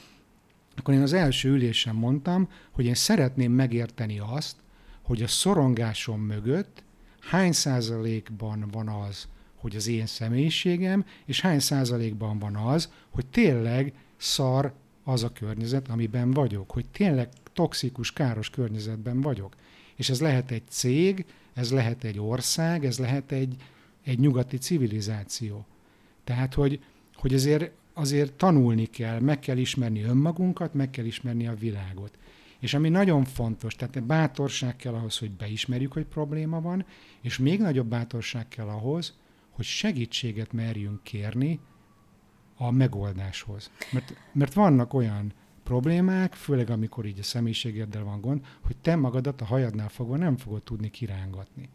akkor 0.76 0.94
én 0.94 1.02
az 1.02 1.12
első 1.12 1.50
ülésen 1.50 1.94
mondtam, 1.94 2.48
hogy 2.70 2.84
én 2.84 2.94
szeretném 2.94 3.52
megérteni 3.52 4.18
azt, 4.18 4.56
hogy 5.02 5.22
a 5.22 5.26
szorongásom 5.26 6.20
mögött 6.20 6.84
hány 7.26 7.52
százalékban 7.52 8.68
van 8.70 8.88
az, 8.88 9.28
hogy 9.54 9.76
az 9.76 9.86
én 9.86 10.06
személyiségem, 10.06 11.04
és 11.24 11.40
hány 11.40 11.58
százalékban 11.58 12.38
van 12.38 12.56
az, 12.56 12.92
hogy 13.10 13.26
tényleg 13.26 13.92
szar 14.16 14.72
az 15.04 15.22
a 15.22 15.32
környezet, 15.32 15.88
amiben 15.88 16.30
vagyok, 16.30 16.70
hogy 16.70 16.88
tényleg 16.88 17.28
toxikus, 17.52 18.12
káros 18.12 18.50
környezetben 18.50 19.20
vagyok. 19.20 19.54
És 19.96 20.10
ez 20.10 20.20
lehet 20.20 20.50
egy 20.50 20.62
cég, 20.68 21.24
ez 21.54 21.72
lehet 21.72 22.04
egy 22.04 22.18
ország, 22.18 22.84
ez 22.84 22.98
lehet 22.98 23.32
egy, 23.32 23.56
egy 24.04 24.18
nyugati 24.18 24.56
civilizáció. 24.56 25.66
Tehát, 26.24 26.54
hogy, 26.54 26.80
hogy 27.14 27.34
azért, 27.34 27.70
azért 27.92 28.32
tanulni 28.32 28.86
kell, 28.86 29.20
meg 29.20 29.38
kell 29.38 29.56
ismerni 29.56 30.02
önmagunkat, 30.02 30.74
meg 30.74 30.90
kell 30.90 31.04
ismerni 31.04 31.46
a 31.46 31.54
világot. 31.54 32.18
És 32.58 32.74
ami 32.74 32.88
nagyon 32.88 33.24
fontos, 33.24 33.74
tehát 33.74 34.02
bátorság 34.02 34.76
kell 34.76 34.94
ahhoz, 34.94 35.18
hogy 35.18 35.30
beismerjük, 35.30 35.92
hogy 35.92 36.04
probléma 36.04 36.60
van, 36.60 36.84
és 37.20 37.38
még 37.38 37.60
nagyobb 37.60 37.86
bátorság 37.86 38.48
kell 38.48 38.68
ahhoz, 38.68 39.14
hogy 39.50 39.64
segítséget 39.64 40.52
merjünk 40.52 41.02
kérni 41.02 41.60
a 42.56 42.70
megoldáshoz. 42.70 43.70
Mert, 43.92 44.16
mert 44.32 44.54
vannak 44.54 44.94
olyan 44.94 45.32
problémák, 45.62 46.34
főleg 46.34 46.70
amikor 46.70 47.06
így 47.06 47.18
a 47.18 47.22
személyiségeddel 47.22 48.04
van 48.04 48.20
gond, 48.20 48.44
hogy 48.66 48.76
te 48.76 48.96
magadat 48.96 49.40
a 49.40 49.44
hajadnál 49.44 49.88
fogva 49.88 50.16
nem 50.16 50.36
fogod 50.36 50.62
tudni 50.62 50.90
kirángatni. 50.90 51.68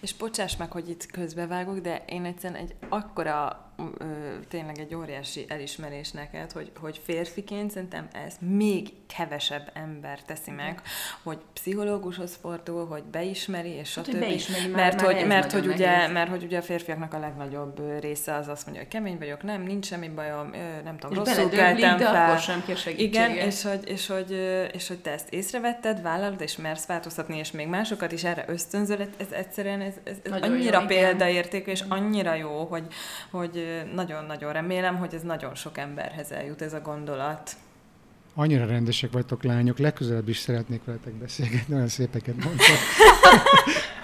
És 0.00 0.14
bocsáss 0.14 0.56
meg, 0.56 0.72
hogy 0.72 0.88
itt 0.88 1.06
közbevágok, 1.06 1.78
de 1.78 2.04
én 2.06 2.24
egyszerűen 2.24 2.60
egy 2.60 2.74
akkora, 2.88 3.67
ö, 3.98 4.04
tényleg 4.48 4.78
egy 4.78 4.94
óriási 4.94 5.44
elismerés 5.48 6.10
neked, 6.10 6.52
hogy, 6.52 6.70
hogy 6.80 7.00
férfiként 7.04 7.70
szerintem 7.70 8.08
ez 8.26 8.34
még 8.40 8.88
kevesebb 9.16 9.70
ember 9.74 10.22
teszi 10.22 10.50
meg, 10.50 10.82
hogy 11.22 11.38
pszichológushoz 11.52 12.38
fordul, 12.40 12.86
hogy 12.86 13.02
beismeri, 13.02 13.68
és 13.70 13.94
Hát, 13.94 14.04
stb. 14.04 14.12
hogy 14.14 14.20
beismeri 14.28 14.66
már- 14.66 14.76
mert, 14.76 15.02
már 15.02 15.14
hogy, 15.14 15.26
mert, 15.26 15.52
hogy 15.52 15.66
ugye, 15.66 15.90
nehéz. 15.90 16.12
mert 16.12 16.30
hogy 16.30 16.42
ugye 16.42 16.58
a 16.58 16.62
férfiaknak 16.62 17.14
a 17.14 17.18
legnagyobb 17.18 18.00
része 18.00 18.34
az 18.34 18.48
azt 18.48 18.64
mondja, 18.64 18.82
hogy 18.82 18.92
kemény 18.92 19.18
vagyok, 19.18 19.42
nem, 19.42 19.62
nincs 19.62 19.86
semmi 19.86 20.08
bajom, 20.08 20.50
nem 20.84 20.98
tudom, 20.98 21.22
És 21.24 21.28
rosszul 21.36 21.50
keltem 21.50 21.98
fel. 21.98 22.24
akkor 22.24 22.38
sem 22.38 22.62
kér. 22.66 22.94
Igen, 22.96 23.30
és 23.30 23.62
hogy, 23.62 23.88
és, 23.88 24.06
hogy, 24.06 24.30
és 24.72 24.88
hogy 24.88 24.98
te 24.98 25.10
ezt 25.10 25.32
észrevetted, 25.32 26.02
vállalod, 26.02 26.40
és 26.40 26.56
mersz 26.56 26.86
változtatni, 26.86 27.38
és 27.38 27.50
még 27.50 27.66
másokat 27.68 28.12
is 28.12 28.24
erre 28.24 28.44
ösztönzöl, 28.48 29.00
ez, 29.00 29.08
ez 29.16 29.30
egyszerűen 29.30 29.80
ez, 29.80 29.94
ez, 30.04 30.16
jó, 30.24 30.32
annyira 30.32 30.76
igen. 30.82 30.86
példaértékű, 30.86 31.70
és 31.70 31.84
annyira 31.88 32.34
jó, 32.34 32.64
hogy, 32.64 32.86
hogy 33.30 33.66
ö, 33.68 33.94
nagyon-nagyon 33.94 34.52
remélem, 34.52 34.96
hogy 34.96 35.14
ez 35.14 35.22
nagyon 35.22 35.54
sok 35.54 35.78
emberhez 35.78 36.32
eljut 36.32 36.62
ez 36.62 36.72
a 36.72 36.80
gondolat. 36.80 37.56
Annyira 38.34 38.66
rendesek 38.66 39.12
vagytok, 39.12 39.42
lányok, 39.42 39.78
legközelebb 39.78 40.28
is 40.28 40.38
szeretnék 40.38 40.84
veletek 40.84 41.12
beszélgetni, 41.12 41.74
olyan 41.74 41.88
szépeket 41.88 42.44
mondtok. 42.44 42.66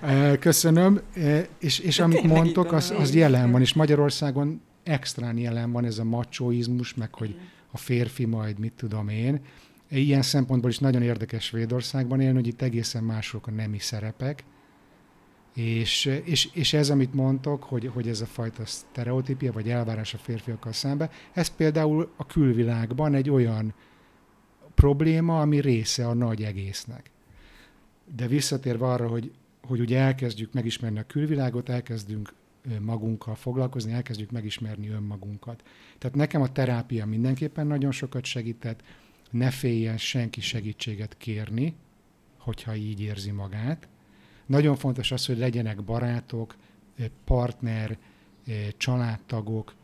Eh, 0.00 0.36
Köszönöm, 0.36 1.00
Eh, 1.14 1.46
és, 1.58 1.78
és 1.78 1.96
De 1.96 2.02
amit 2.02 2.22
mondtok, 2.22 2.72
az, 2.72 2.94
az 2.98 3.14
jelen 3.14 3.50
van, 3.50 3.60
és 3.60 3.74
Magyarországon 3.74 4.60
extrán 4.82 5.38
jelen 5.38 5.72
van 5.72 5.84
ez 5.84 5.98
a 5.98 6.04
machoizmus, 6.04 6.94
meg 6.94 7.14
hogy 7.14 7.38
a 7.70 7.78
férfi 7.78 8.24
majd, 8.24 8.58
mit 8.58 8.72
tudom 8.72 9.08
én. 9.08 9.40
Ilyen 9.88 10.22
szempontból 10.22 10.70
is 10.70 10.78
nagyon 10.78 11.02
érdekes 11.02 11.44
Svédországban 11.44 12.20
élni, 12.20 12.34
hogy 12.34 12.46
itt 12.46 12.62
egészen 12.62 13.02
mások 13.02 13.46
a 13.46 13.50
nemi 13.50 13.78
szerepek, 13.78 14.44
és, 15.56 16.04
és, 16.24 16.48
és 16.52 16.72
ez, 16.72 16.90
amit 16.90 17.14
mondtok, 17.14 17.62
hogy, 17.62 17.86
hogy 17.86 18.08
ez 18.08 18.20
a 18.20 18.26
fajta 18.26 18.66
sztereotípia, 18.66 19.52
vagy 19.52 19.68
elvárás 19.68 20.14
a 20.14 20.18
férfiakkal 20.18 20.72
szembe, 20.72 21.10
ez 21.32 21.48
például 21.48 22.12
a 22.16 22.26
külvilágban 22.26 23.14
egy 23.14 23.30
olyan 23.30 23.74
probléma, 24.74 25.40
ami 25.40 25.60
része 25.60 26.06
a 26.06 26.14
nagy 26.14 26.42
egésznek. 26.42 27.10
De 28.16 28.26
visszatérve 28.26 28.86
arra, 28.86 29.08
hogy, 29.08 29.32
hogy 29.62 29.80
ugye 29.80 29.98
elkezdjük 29.98 30.52
megismerni 30.52 30.98
a 30.98 31.06
külvilágot, 31.06 31.68
elkezdünk 31.68 32.34
magunkkal 32.80 33.34
foglalkozni, 33.34 33.92
elkezdjük 33.92 34.30
megismerni 34.30 34.88
önmagunkat. 34.88 35.62
Tehát 35.98 36.16
nekem 36.16 36.42
a 36.42 36.52
terápia 36.52 37.06
mindenképpen 37.06 37.66
nagyon 37.66 37.92
sokat 37.92 38.24
segített, 38.24 38.82
ne 39.30 39.50
féljen 39.50 39.98
senki 39.98 40.40
segítséget 40.40 41.16
kérni, 41.16 41.74
hogyha 42.38 42.74
így 42.74 43.00
érzi 43.00 43.30
magát. 43.30 43.88
Nagyon 44.46 44.76
fontos 44.76 45.12
az, 45.12 45.26
hogy 45.26 45.38
legyenek 45.38 45.82
barátok, 45.82 46.56
partner, 47.24 47.98
családtagok, 48.76 49.74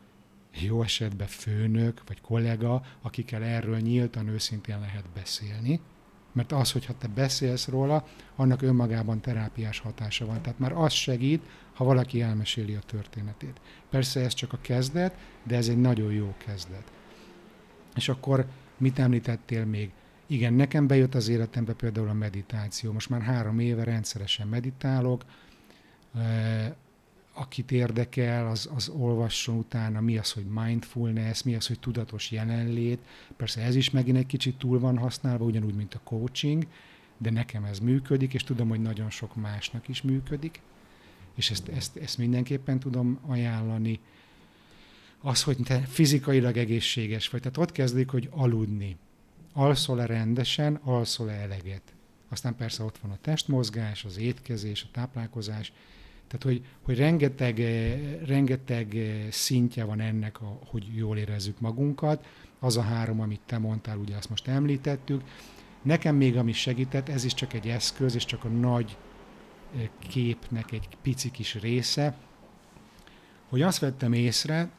jó 0.59 0.83
esetben 0.83 1.27
főnök 1.27 2.01
vagy 2.07 2.21
kollega, 2.21 2.81
akikkel 3.01 3.43
erről 3.43 3.79
nyíltan, 3.79 4.27
őszintén 4.27 4.79
lehet 4.79 5.05
beszélni. 5.13 5.79
Mert 6.31 6.51
az, 6.51 6.71
hogyha 6.71 6.97
te 6.97 7.07
beszélsz 7.07 7.67
róla, 7.67 8.07
annak 8.35 8.61
önmagában 8.61 9.21
terápiás 9.21 9.79
hatása 9.79 10.25
van. 10.25 10.41
Tehát 10.41 10.59
már 10.59 10.71
az 10.71 10.93
segít, 10.93 11.43
ha 11.73 11.83
valaki 11.83 12.21
elmeséli 12.21 12.73
a 12.73 12.79
történetét. 12.79 13.61
Persze 13.89 14.19
ez 14.19 14.33
csak 14.33 14.53
a 14.53 14.59
kezdet, 14.61 15.17
de 15.43 15.55
ez 15.55 15.67
egy 15.67 15.77
nagyon 15.77 16.11
jó 16.11 16.33
kezdet. 16.37 16.91
És 17.95 18.09
akkor 18.09 18.45
mit 18.77 18.99
említettél 18.99 19.65
még? 19.65 19.91
Igen, 20.33 20.53
nekem 20.53 20.87
bejött 20.87 21.15
az 21.15 21.27
életembe 21.27 21.73
például 21.73 22.09
a 22.09 22.13
meditáció. 22.13 22.91
Most 22.91 23.09
már 23.09 23.21
három 23.21 23.59
éve 23.59 23.83
rendszeresen 23.83 24.47
meditálok. 24.47 25.25
Eh, 26.15 26.73
Akit 27.33 27.71
érdekel, 27.71 28.47
az, 28.47 28.69
az 28.75 28.89
olvasson 28.89 29.57
utána, 29.57 30.01
mi 30.01 30.17
az, 30.17 30.31
hogy 30.31 30.45
mindfulness, 30.45 31.43
mi 31.43 31.55
az, 31.55 31.67
hogy 31.67 31.79
tudatos 31.79 32.31
jelenlét. 32.31 32.99
Persze 33.37 33.61
ez 33.61 33.75
is 33.75 33.89
megint 33.89 34.17
egy 34.17 34.25
kicsit 34.25 34.57
túl 34.57 34.79
van 34.79 34.97
használva, 34.97 35.45
ugyanúgy, 35.45 35.75
mint 35.75 35.93
a 35.93 35.99
coaching, 36.03 36.67
de 37.17 37.31
nekem 37.31 37.63
ez 37.63 37.79
működik, 37.79 38.33
és 38.33 38.43
tudom, 38.43 38.69
hogy 38.69 38.81
nagyon 38.81 39.09
sok 39.09 39.35
másnak 39.35 39.87
is 39.87 40.01
működik, 40.01 40.61
és 41.35 41.51
ezt, 41.51 41.67
ezt, 41.67 41.97
ezt 41.97 42.17
mindenképpen 42.17 42.79
tudom 42.79 43.19
ajánlani. 43.25 43.99
Az, 45.21 45.43
hogy 45.43 45.57
te 45.63 45.79
fizikailag 45.79 46.57
egészséges 46.57 47.29
vagy, 47.29 47.41
tehát 47.41 47.57
ott 47.57 47.71
kezdik, 47.71 48.09
hogy 48.09 48.29
aludni. 48.31 48.97
Alszol-e 49.53 50.05
rendesen, 50.05 50.75
alszol-e 50.75 51.33
eleget. 51.33 51.81
Aztán 52.29 52.55
persze 52.55 52.83
ott 52.83 52.97
van 52.97 53.11
a 53.11 53.17
testmozgás, 53.21 54.05
az 54.05 54.17
étkezés, 54.17 54.83
a 54.83 54.87
táplálkozás, 54.91 55.73
tehát, 56.27 56.57
hogy, 56.57 56.65
hogy 56.81 56.97
rengeteg, 56.97 57.59
eh, 57.59 57.99
rengeteg 58.25 58.95
eh, 58.95 59.31
szintje 59.31 59.83
van 59.83 59.99
ennek, 59.99 60.41
a, 60.41 60.59
hogy 60.65 60.95
jól 60.95 61.17
érezzük 61.17 61.59
magunkat. 61.59 62.25
Az 62.59 62.77
a 62.77 62.81
három, 62.81 63.21
amit 63.21 63.41
te 63.45 63.57
mondtál, 63.57 63.97
ugye 63.97 64.15
azt 64.15 64.29
most 64.29 64.47
említettük. 64.47 65.21
Nekem 65.81 66.15
még 66.15 66.37
ami 66.37 66.51
segített, 66.51 67.09
ez 67.09 67.23
is 67.23 67.33
csak 67.33 67.53
egy 67.53 67.67
eszköz, 67.67 68.15
és 68.15 68.25
csak 68.25 68.43
a 68.43 68.47
nagy 68.47 68.97
eh, 69.75 69.89
képnek 70.09 70.71
egy 70.71 70.87
pici 71.01 71.31
kis 71.31 71.55
része, 71.55 72.17
hogy 73.49 73.61
azt 73.61 73.79
vettem 73.79 74.13
észre, 74.13 74.69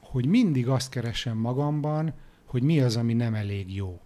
hogy 0.00 0.26
mindig 0.26 0.68
azt 0.68 0.90
keresem 0.90 1.36
magamban, 1.36 2.14
hogy 2.48 2.62
mi 2.62 2.80
az, 2.80 2.96
ami 2.96 3.14
nem 3.14 3.34
elég 3.34 3.74
jó. 3.74 4.00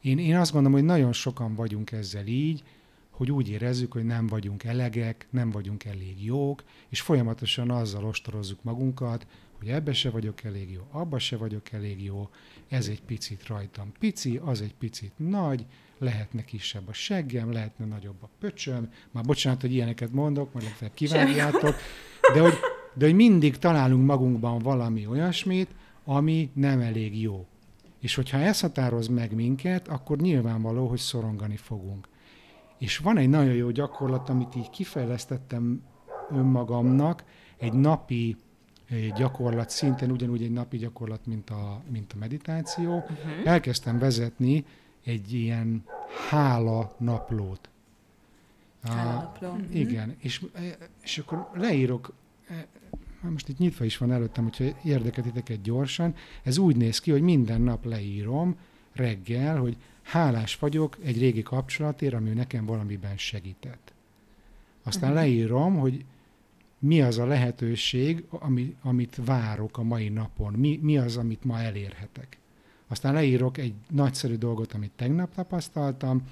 Én, 0.00 0.18
én 0.18 0.36
azt 0.36 0.52
gondolom, 0.52 0.78
hogy 0.78 0.86
nagyon 0.86 1.12
sokan 1.12 1.54
vagyunk 1.54 1.92
ezzel 1.92 2.26
így, 2.26 2.62
hogy 3.10 3.30
úgy 3.30 3.48
érezzük, 3.48 3.92
hogy 3.92 4.04
nem 4.04 4.26
vagyunk 4.26 4.64
elegek, 4.64 5.26
nem 5.30 5.50
vagyunk 5.50 5.84
elég 5.84 6.24
jók, 6.24 6.64
és 6.88 7.00
folyamatosan 7.00 7.70
azzal 7.70 8.04
ostorozzuk 8.04 8.62
magunkat, 8.62 9.26
hogy 9.58 9.68
ebbe 9.68 9.92
se 9.92 10.10
vagyok 10.10 10.44
elég 10.44 10.70
jó, 10.70 10.82
abba 10.90 11.18
se 11.18 11.36
vagyok 11.36 11.72
elég 11.72 12.02
jó, 12.02 12.28
ez 12.68 12.88
egy 12.88 13.02
picit 13.02 13.46
rajtam 13.46 13.92
pici, 13.98 14.40
az 14.44 14.60
egy 14.60 14.74
picit 14.74 15.12
nagy, 15.16 15.66
lehetne 15.98 16.44
kisebb 16.44 16.88
a 16.88 16.92
seggem, 16.92 17.52
lehetne 17.52 17.84
nagyobb 17.84 18.22
a 18.22 18.28
pöcsöm, 18.40 18.90
már 19.10 19.24
bocsánat, 19.24 19.60
hogy 19.60 19.72
ilyeneket 19.72 20.12
mondok, 20.12 20.52
majd 20.52 20.64
legfeljebb 20.66 20.96
kivágjátok, 20.96 21.74
de 22.34 22.40
hogy, 22.40 22.54
de 22.94 23.04
hogy 23.04 23.14
mindig 23.14 23.58
találunk 23.58 24.06
magunkban 24.06 24.58
valami 24.58 25.06
olyasmit, 25.06 25.68
ami 26.04 26.50
nem 26.54 26.80
elég 26.80 27.20
jó. 27.20 27.46
És 28.04 28.14
hogyha 28.14 28.38
ez 28.38 28.60
határoz 28.60 29.06
meg 29.06 29.34
minket, 29.34 29.88
akkor 29.88 30.16
nyilvánvaló, 30.18 30.86
hogy 30.86 30.98
szorongani 30.98 31.56
fogunk. 31.56 32.08
És 32.78 32.98
van 32.98 33.16
egy 33.16 33.28
nagyon 33.28 33.54
jó 33.54 33.70
gyakorlat, 33.70 34.28
amit 34.28 34.54
így 34.54 34.70
kifejlesztettem 34.70 35.82
önmagamnak, 36.30 37.24
egy 37.56 37.72
napi 37.72 38.36
gyakorlat, 39.16 39.70
szintén 39.70 40.10
ugyanúgy 40.10 40.42
egy 40.42 40.50
napi 40.50 40.76
gyakorlat, 40.76 41.26
mint 41.26 41.50
a, 41.50 41.82
mint 41.88 42.12
a 42.12 42.18
meditáció. 42.18 42.96
Uh-huh. 42.96 43.16
Elkezdtem 43.44 43.98
vezetni 43.98 44.64
egy 45.04 45.32
ilyen 45.32 45.84
hála 46.30 46.94
naplót. 46.98 47.68
Hálapló. 48.82 49.48
Uh, 49.48 49.76
igen, 49.76 50.16
és, 50.18 50.44
és 51.02 51.18
akkor 51.18 51.50
leírok, 51.54 52.12
most 53.30 53.48
itt 53.48 53.58
nyitva 53.58 53.84
is 53.84 53.96
van 53.96 54.12
előttem, 54.12 54.44
hogyha 54.44 54.64
érdekel 54.84 55.24
titeket 55.24 55.62
gyorsan, 55.62 56.14
ez 56.42 56.58
úgy 56.58 56.76
néz 56.76 56.98
ki, 56.98 57.10
hogy 57.10 57.22
minden 57.22 57.60
nap 57.60 57.84
leírom 57.84 58.56
reggel, 58.92 59.60
hogy 59.60 59.76
hálás 60.02 60.56
vagyok 60.56 60.98
egy 61.02 61.18
régi 61.18 61.42
kapcsolatért, 61.42 62.14
ami 62.14 62.30
nekem 62.30 62.66
valamiben 62.66 63.16
segített. 63.16 63.92
Aztán 64.82 65.10
uh-huh. 65.10 65.24
leírom, 65.24 65.76
hogy 65.78 66.04
mi 66.78 67.02
az 67.02 67.18
a 67.18 67.26
lehetőség, 67.26 68.24
ami, 68.30 68.76
amit 68.82 69.20
várok 69.24 69.78
a 69.78 69.82
mai 69.82 70.08
napon, 70.08 70.52
mi, 70.52 70.78
mi 70.82 70.98
az, 70.98 71.16
amit 71.16 71.44
ma 71.44 71.60
elérhetek. 71.60 72.38
Aztán 72.86 73.12
leírok 73.12 73.58
egy 73.58 73.74
nagyszerű 73.90 74.34
dolgot, 74.34 74.72
amit 74.72 74.92
tegnap 74.96 75.34
tapasztaltam, 75.34 76.22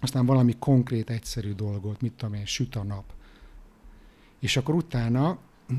aztán 0.00 0.26
valami 0.26 0.54
konkrét, 0.58 1.10
egyszerű 1.10 1.52
dolgot, 1.52 2.00
mit 2.00 2.12
tudom 2.12 2.34
én, 2.34 2.46
süt 2.46 2.76
a 2.76 2.82
nap. 2.82 3.04
És 4.38 4.56
akkor 4.56 4.74
utána 4.74 5.38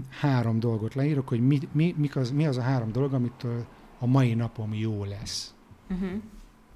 három 0.09 0.59
dolgot 0.59 0.93
leírok, 0.93 1.27
hogy 1.27 1.47
mi, 1.47 1.59
mi, 1.71 1.95
mi, 1.97 2.09
az, 2.13 2.31
mi 2.31 2.45
az 2.45 2.57
a 2.57 2.61
három 2.61 2.91
dolog, 2.91 3.13
amitől 3.13 3.65
a 3.99 4.05
mai 4.05 4.33
napom 4.33 4.73
jó 4.73 5.03
lesz. 5.03 5.53
Uh-huh. 5.89 6.09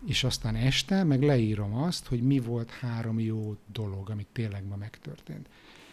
És 0.06 0.24
aztán 0.24 0.56
este 0.56 1.04
meg 1.04 1.22
leírom 1.22 1.76
azt, 1.76 2.08
hogy 2.08 2.22
mi 2.22 2.40
volt 2.40 2.72
három 2.72 3.20
jó 3.20 3.56
dolog, 3.72 4.10
amit 4.10 4.28
tényleg 4.32 4.68
ma 4.68 4.76
megtörtént. 4.76 5.50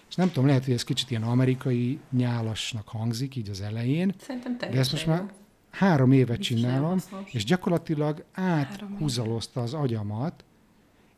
És 0.08 0.14
nem 0.14 0.28
tudom, 0.28 0.46
lehet, 0.46 0.64
hogy 0.64 0.74
ez 0.74 0.84
kicsit 0.84 1.10
ilyen 1.10 1.22
amerikai 1.22 2.00
nyálasnak 2.10 2.88
hangzik 2.88 3.36
így 3.36 3.50
az 3.50 3.60
elején. 3.60 4.14
Szerintem 4.18 4.56
De 4.58 4.78
ezt 4.78 4.92
most 4.92 5.06
már 5.06 5.32
három 5.70 6.12
évet 6.12 6.40
csinálom, 6.40 6.98
és 7.24 7.44
gyakorlatilag 7.44 8.24
áthúzalozta 8.32 9.62
az 9.62 9.74
agyamat, 9.74 10.44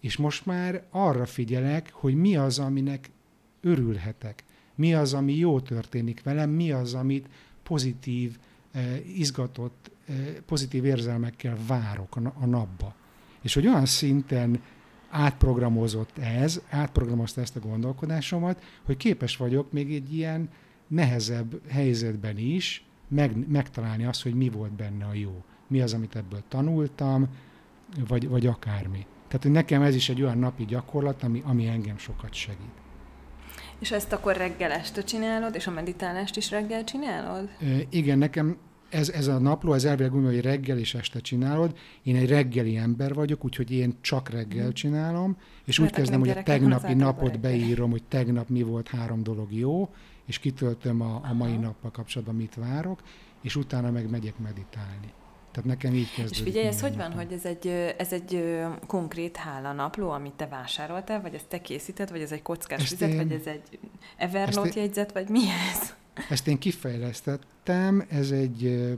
és 0.00 0.16
most 0.16 0.46
már 0.46 0.82
arra 0.90 1.26
figyelek, 1.26 1.92
hogy 1.92 2.14
mi 2.14 2.36
az, 2.36 2.58
aminek 2.58 3.10
örülhetek, 3.60 4.44
mi 4.74 4.94
az, 4.94 5.14
ami 5.14 5.34
jó 5.34 5.60
történik 5.60 6.22
velem, 6.22 6.50
mi 6.50 6.70
az, 6.70 6.94
amit 6.94 7.28
pozitív, 7.62 8.38
eh, 8.72 9.18
izgatott, 9.18 9.90
eh, 10.06 10.14
pozitív 10.46 10.84
érzelmekkel 10.84 11.56
várok 11.66 12.16
a 12.16 12.46
napba. 12.46 12.94
És 13.42 13.54
hogy 13.54 13.66
olyan 13.66 13.86
szinten 13.86 14.60
átprogramozott 15.10 16.18
ez, 16.18 16.60
átprogramozta 16.68 17.40
ezt 17.40 17.56
a 17.56 17.60
gondolkodásomat, 17.60 18.62
hogy 18.82 18.96
képes 18.96 19.36
vagyok 19.36 19.72
még 19.72 19.94
egy 19.94 20.14
ilyen 20.14 20.48
nehezebb 20.86 21.60
helyzetben 21.68 22.38
is 22.38 22.84
meg, 23.08 23.48
megtalálni 23.48 24.04
azt, 24.04 24.22
hogy 24.22 24.34
mi 24.34 24.48
volt 24.48 24.72
benne 24.72 25.04
a 25.04 25.14
jó. 25.14 25.42
Mi 25.66 25.80
az, 25.80 25.92
amit 25.92 26.16
ebből 26.16 26.42
tanultam, 26.48 27.28
vagy, 28.08 28.28
vagy 28.28 28.46
akármi. 28.46 29.06
Tehát, 29.26 29.42
hogy 29.42 29.52
nekem 29.52 29.82
ez 29.82 29.94
is 29.94 30.08
egy 30.08 30.22
olyan 30.22 30.38
napi 30.38 30.64
gyakorlat, 30.64 31.22
ami, 31.22 31.42
ami 31.44 31.66
engem 31.66 31.98
sokat 31.98 32.34
segít. 32.34 32.81
És 33.82 33.90
ezt 33.90 34.12
akkor 34.12 34.36
reggel 34.36 34.70
este 34.70 35.02
csinálod, 35.02 35.54
és 35.54 35.66
a 35.66 35.70
meditálást 35.70 36.36
is 36.36 36.50
reggel 36.50 36.84
csinálod? 36.84 37.48
E, 37.60 37.64
igen, 37.90 38.18
nekem 38.18 38.56
ez, 38.88 39.08
ez 39.08 39.26
a 39.26 39.38
napló, 39.38 39.72
ez 39.72 39.84
elvileg 39.84 40.14
úgy, 40.14 40.24
hogy 40.24 40.40
reggel 40.40 40.78
és 40.78 40.94
este 40.94 41.20
csinálod. 41.20 41.76
Én 42.02 42.16
egy 42.16 42.28
reggeli 42.28 42.76
ember 42.76 43.14
vagyok, 43.14 43.44
úgyhogy 43.44 43.70
én 43.70 43.98
csak 44.00 44.28
reggel 44.28 44.64
hmm. 44.64 44.72
csinálom, 44.72 45.36
és 45.64 45.78
Mert 45.78 45.90
úgy 45.90 45.96
kezdem, 45.96 46.20
hogy 46.20 46.28
a 46.28 46.42
tegnapi 46.42 46.94
napot 46.94 47.40
beírom, 47.40 47.90
hogy 47.90 48.02
tegnap 48.02 48.48
mi 48.48 48.62
volt 48.62 48.88
három 48.88 49.22
dolog 49.22 49.52
jó, 49.52 49.88
és 50.24 50.38
kitöltöm 50.38 51.00
a, 51.00 51.20
a 51.30 51.32
mai 51.32 51.56
nappal 51.56 51.90
kapcsolatban, 51.90 52.36
mit 52.36 52.54
várok, 52.54 53.02
és 53.40 53.56
utána 53.56 53.90
meg 53.90 54.10
megyek 54.10 54.38
meditálni. 54.38 55.12
Tehát 55.52 55.68
nekem 55.68 55.94
így 55.94 56.14
kezdődik. 56.14 56.36
És 56.36 56.42
figyelj, 56.42 56.66
ez 56.66 56.80
hogy 56.80 56.96
van, 56.96 57.12
hogy 57.12 57.32
ez 57.32 57.44
egy, 57.44 57.66
ez 57.98 58.12
egy 58.12 58.60
konkrét 58.86 59.36
hálanapló, 59.36 60.10
amit 60.10 60.32
te 60.32 60.46
vásároltál, 60.46 61.20
vagy 61.20 61.34
ezt 61.34 61.46
te 61.48 61.60
készíted, 61.60 62.10
vagy 62.10 62.20
ez 62.20 62.32
egy 62.32 62.42
kockás 62.42 62.90
vizet, 62.90 63.10
én, 63.10 63.16
vagy 63.16 63.32
ez 63.32 63.46
egy 63.46 63.78
Evernote 64.16 64.68
én, 64.68 64.82
jegyzet, 64.82 65.12
vagy 65.12 65.28
mi 65.28 65.40
ez? 65.72 65.94
Ezt 66.28 66.48
én 66.48 66.58
kifejlesztettem, 66.58 68.04
ez 68.08 68.30
egy... 68.30 68.88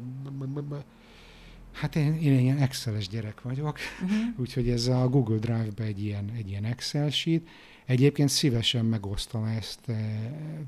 Hát 1.72 1.96
én, 1.96 2.14
én 2.14 2.38
ilyen 2.38 2.58
Excel-es 2.58 3.08
gyerek 3.08 3.42
vagyok, 3.42 3.78
uh-huh. 4.02 4.18
úgyhogy 4.42 4.68
ez 4.68 4.86
a 4.86 5.08
Google 5.08 5.38
Drive-be 5.38 5.84
egy 5.84 6.04
ilyen, 6.04 6.30
egy 6.36 6.48
ilyen 6.48 6.64
Excel 6.64 7.10
sheet. 7.10 7.42
Egyébként 7.84 8.28
szívesen 8.28 8.84
megosztom 8.84 9.44
ezt 9.44 9.80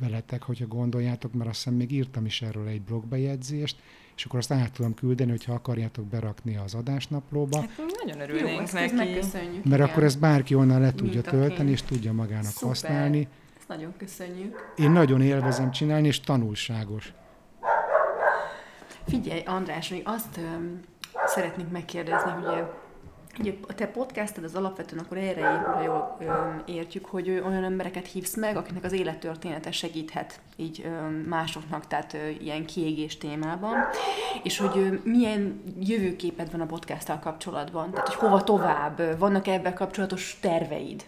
veletek, 0.01 0.43
hogyha 0.43 0.67
gondoljátok, 0.67 1.33
mert 1.33 1.51
azt 1.51 1.63
hiszem 1.63 1.79
még 1.79 1.93
írtam 1.93 2.27
is 2.27 2.43
erről 2.43 2.67
egy 2.67 2.83
blogbejegyzést, 2.83 3.77
és 4.17 4.25
akkor 4.25 4.39
azt 4.39 4.53
át 4.53 4.73
tudom 4.73 4.95
küldeni, 4.95 5.31
hogyha 5.31 5.53
akarjátok 5.53 6.05
berakni 6.05 6.57
az 6.57 6.75
adásnaplóba. 6.75 7.61
Hát 7.61 7.71
nagyon 8.05 8.21
örülnénk 8.21 8.73
Jó, 8.73 8.81
neki. 8.81 8.95
Megköszönjük. 8.95 9.65
Mert 9.65 9.81
igen. 9.81 9.81
akkor 9.81 10.03
ezt 10.03 10.19
bárki 10.19 10.55
onnan 10.55 10.81
le 10.81 10.93
tudja 10.93 11.21
tölteni, 11.21 11.71
és 11.71 11.83
tudja 11.83 12.13
magának 12.13 12.45
Szuper. 12.45 12.69
használni. 12.69 13.29
Ezt 13.59 13.69
nagyon 13.69 13.95
köszönjük. 13.97 14.73
Én 14.77 14.91
nagyon 14.91 15.23
élvezem 15.23 15.71
csinálni, 15.71 16.07
és 16.07 16.21
tanulságos. 16.21 17.13
Figyelj, 19.07 19.43
András, 19.47 19.89
még 19.89 20.03
azt 20.05 20.37
um, 20.37 20.81
szeretnék 21.27 21.69
megkérdezni, 21.69 22.31
hogy 22.31 22.65
Ugye 23.39 23.55
a 23.69 23.75
te 23.75 23.87
podcasted 23.87 24.45
az 24.45 24.55
alapvetően 24.55 25.05
akkor 25.05 25.17
erre 25.17 25.41
épül, 25.41 25.73
ha 25.73 25.83
jól 25.83 26.17
értjük, 26.67 27.07
hogy 27.07 27.31
olyan 27.31 27.65
embereket 27.65 28.07
hívsz 28.07 28.37
meg, 28.37 28.57
akiknek 28.57 28.85
az 28.85 28.93
élettörténete 28.93 29.73
segíthet 29.73 30.41
így 30.57 30.89
másoknak, 31.27 31.87
tehát 31.87 32.15
ö, 32.15 32.29
ilyen 32.29 32.67
kiégés 32.67 33.19
témában, 33.19 33.75
és 34.43 34.59
hogy 34.59 35.01
milyen 35.05 35.63
jövőképed 35.81 36.51
van 36.51 36.61
a 36.61 36.67
podcasttal 36.67 37.19
kapcsolatban, 37.19 37.91
tehát 37.91 38.09
hogy 38.09 38.17
hova 38.17 38.45
tovább, 38.45 39.19
vannak 39.19 39.47
ebben 39.47 39.75
kapcsolatos 39.75 40.39
terveid? 40.41 41.05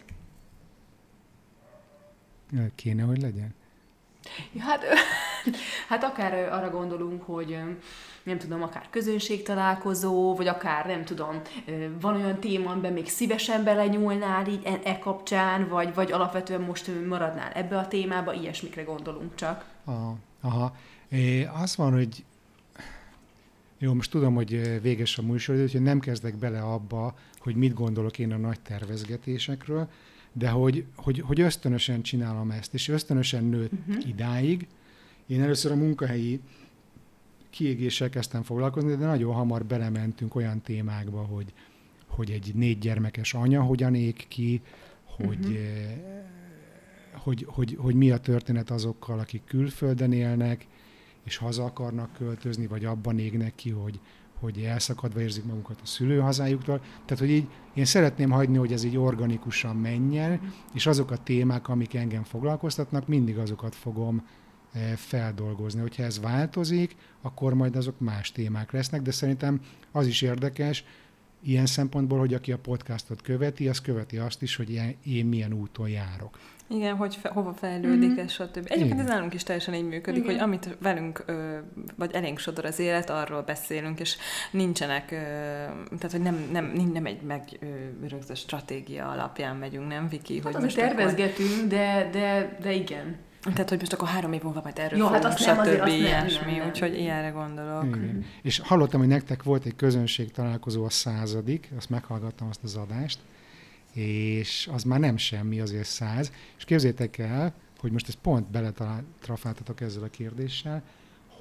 Kéne, 2.74 3.02
hogy 3.02 3.20
legyen. 3.20 3.54
Ja, 4.52 4.62
hát, 4.62 4.84
hát 5.88 6.04
akár 6.04 6.52
arra 6.52 6.70
gondolunk, 6.70 7.22
hogy 7.22 7.58
nem 8.22 8.38
tudom, 8.38 8.62
akár 8.62 8.86
közönségtalálkozó, 8.90 10.34
vagy 10.34 10.46
akár 10.46 10.86
nem 10.86 11.04
tudom, 11.04 11.40
van 12.00 12.14
olyan 12.14 12.40
téma, 12.40 12.70
amiben 12.70 12.92
még 12.92 13.08
szívesen 13.08 13.64
belenyúlnál 13.64 14.46
így 14.46 14.62
e, 14.64 14.80
e 14.84 14.98
kapcsán, 14.98 15.68
vagy, 15.68 15.94
vagy 15.94 16.12
alapvetően 16.12 16.60
most 16.60 16.90
maradnál 17.08 17.52
ebbe 17.52 17.78
a 17.78 17.88
témába, 17.88 18.32
ilyesmikre 18.32 18.82
gondolunk 18.82 19.34
csak. 19.34 19.64
Aha, 19.84 20.16
aha. 20.40 20.76
É, 21.08 21.44
az 21.44 21.76
van, 21.76 21.92
hogy 21.92 22.24
jó, 23.78 23.94
most 23.94 24.10
tudom, 24.10 24.34
hogy 24.34 24.80
véges 24.82 25.18
a 25.18 25.22
műsor, 25.22 25.56
úgyhogy 25.56 25.82
nem 25.82 26.00
kezdek 26.00 26.36
bele 26.36 26.60
abba, 26.60 27.14
hogy 27.38 27.54
mit 27.54 27.74
gondolok 27.74 28.18
én 28.18 28.32
a 28.32 28.36
nagy 28.36 28.60
tervezgetésekről, 28.60 29.88
de 30.32 30.48
hogy, 30.48 30.84
hogy, 30.96 31.20
hogy 31.26 31.40
ösztönösen 31.40 32.02
csinálom 32.02 32.50
ezt, 32.50 32.74
és 32.74 32.88
ösztönösen 32.88 33.44
nőtt 33.44 33.72
uh-huh. 33.72 34.08
idáig. 34.08 34.66
Én 35.28 35.42
először 35.42 35.72
a 35.72 35.76
munkahelyi 35.76 36.40
kiégéssel 37.50 38.08
kezdtem 38.08 38.42
foglalkozni, 38.42 38.96
de 38.96 39.06
nagyon 39.06 39.34
hamar 39.34 39.64
belementünk 39.64 40.34
olyan 40.34 40.60
témákba, 40.60 41.20
hogy, 41.20 41.52
hogy 42.06 42.30
egy 42.30 42.54
négy 42.54 42.78
gyermekes 42.78 43.34
anya 43.34 43.62
hogyan 43.62 43.94
ég 43.94 44.26
ki, 44.28 44.62
hogy, 45.04 45.46
uh-huh. 45.46 45.58
hogy, 47.12 47.46
hogy, 47.48 47.76
hogy 47.80 47.94
mi 47.94 48.10
a 48.10 48.18
történet 48.18 48.70
azokkal, 48.70 49.18
akik 49.18 49.44
külföldön 49.44 50.12
élnek, 50.12 50.66
és 51.24 51.36
haza 51.36 51.64
akarnak 51.64 52.12
költözni, 52.12 52.66
vagy 52.66 52.84
abban 52.84 53.18
égnek 53.18 53.54
ki, 53.54 53.70
hogy, 53.70 54.00
hogy 54.40 54.58
elszakadva 54.58 55.20
érzik 55.20 55.44
magukat 55.44 55.80
a 55.82 55.86
szülőhazájuktól. 55.86 56.78
Tehát, 56.78 57.18
hogy 57.18 57.30
így 57.30 57.48
én 57.74 57.84
szeretném 57.84 58.30
hagyni, 58.30 58.56
hogy 58.56 58.72
ez 58.72 58.84
így 58.84 58.96
organikusan 58.96 59.76
menjen, 59.76 60.52
és 60.74 60.86
azok 60.86 61.10
a 61.10 61.22
témák, 61.22 61.68
amik 61.68 61.94
engem 61.94 62.22
foglalkoztatnak, 62.22 63.06
mindig 63.06 63.38
azokat 63.38 63.74
fogom 63.74 64.16
eh, 64.16 64.24
feldolgozni. 64.96 65.80
Hogyha 65.80 66.02
ez 66.02 66.20
változik, 66.20 66.96
akkor 67.22 67.54
majd 67.54 67.76
azok 67.76 68.00
más 68.00 68.32
témák 68.32 68.72
lesznek, 68.72 69.02
de 69.02 69.10
szerintem 69.10 69.60
az 69.92 70.06
is 70.06 70.22
érdekes, 70.22 70.84
ilyen 71.42 71.66
szempontból, 71.66 72.18
hogy 72.18 72.34
aki 72.34 72.52
a 72.52 72.58
podcastot 72.58 73.22
követi, 73.22 73.68
az 73.68 73.80
követi 73.80 74.18
azt 74.18 74.42
is, 74.42 74.56
hogy 74.56 74.96
én 75.02 75.26
milyen 75.26 75.52
úton 75.52 75.88
járok. 75.88 76.38
Igen, 76.70 76.96
hogy 76.96 77.16
fe, 77.16 77.28
hova 77.28 77.52
fejlődik 77.52 78.08
mm-hmm. 78.08 78.18
ez, 78.18 78.30
stb. 78.30 78.56
Egyébként 78.56 78.84
Igen. 78.84 78.98
ez 78.98 79.06
nálunk 79.06 79.34
is 79.34 79.42
teljesen 79.42 79.74
így 79.74 79.88
működik, 79.88 80.22
Igen. 80.22 80.34
hogy 80.34 80.42
amit 80.42 80.76
velünk, 80.80 81.22
ö, 81.26 81.58
vagy 81.96 82.12
elénk 82.12 82.38
sodor 82.38 82.64
az 82.64 82.78
élet, 82.78 83.10
arról 83.10 83.42
beszélünk, 83.42 84.00
és 84.00 84.16
nincsenek, 84.50 85.10
ö, 85.10 85.16
tehát 85.96 86.10
hogy 86.10 86.20
nem, 86.20 86.48
nem, 86.52 86.72
nem 86.92 87.06
egy 87.06 87.22
megrögzött 87.22 88.36
stratégia 88.36 89.08
alapján 89.10 89.56
megyünk, 89.56 89.88
nem, 89.88 90.08
Viki? 90.08 90.34
Hát 90.34 90.54
hogy 90.54 90.64
azért 90.64 90.74
tervezgetünk, 90.74 91.56
akkor... 91.56 91.68
de, 91.68 92.08
de, 92.12 92.58
de 92.62 92.72
igen. 92.72 93.16
Tehát, 93.52 93.68
hogy 93.68 93.78
most 93.78 93.92
akkor 93.92 94.08
három 94.08 94.32
év 94.32 94.42
múlva 94.42 94.60
majd 94.62 94.78
erről 94.78 94.98
Jó, 94.98 95.06
hát 95.06 95.24
azt 95.24 95.38
stb. 95.38 95.64
Nem, 95.64 95.86
ilyesmi, 95.86 96.50
nem, 96.50 96.58
nem. 96.58 96.68
úgyhogy 96.68 96.94
ilyenre 96.94 97.28
gondolok. 97.28 97.86
Igen. 97.86 98.24
És 98.42 98.58
hallottam, 98.58 99.00
hogy 99.00 99.08
nektek 99.08 99.42
volt 99.42 99.64
egy 99.64 99.76
közönség 99.76 100.30
találkozó 100.30 100.84
a 100.84 100.90
századik, 100.90 101.70
azt 101.76 101.90
meghallgattam 101.90 102.48
azt 102.48 102.62
az 102.62 102.76
adást, 102.76 103.18
és 103.92 104.68
az 104.72 104.82
már 104.82 105.00
nem 105.00 105.16
semmi, 105.16 105.60
azért 105.60 105.88
száz. 105.88 106.32
És 106.56 106.64
képzétek 106.64 107.18
el, 107.18 107.54
hogy 107.80 107.92
most 107.92 108.08
ezt 108.08 108.18
pont 108.22 108.50
beletrafáltatok 108.50 109.80
ezzel 109.80 110.02
a 110.02 110.08
kérdéssel, 110.08 110.82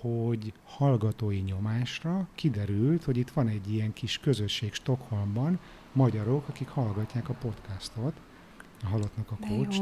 hogy 0.02 0.54
hallgatói 0.66 1.40
nyomásra 1.40 2.28
kiderült, 2.36 3.04
hogy 3.04 3.18
itt 3.18 3.30
van 3.30 3.48
egy 3.48 3.74
ilyen 3.74 3.94
kis 3.94 4.18
közösség 4.18 4.74
Stockholmban, 4.74 5.60
magyarok, 5.92 6.48
akik 6.48 6.68
hallgatják 6.68 7.30
a 7.30 7.34
podcastot, 7.34 8.14
a 8.84 8.88
halottnak 8.88 9.32
a 9.32 9.38
coach 9.48 9.82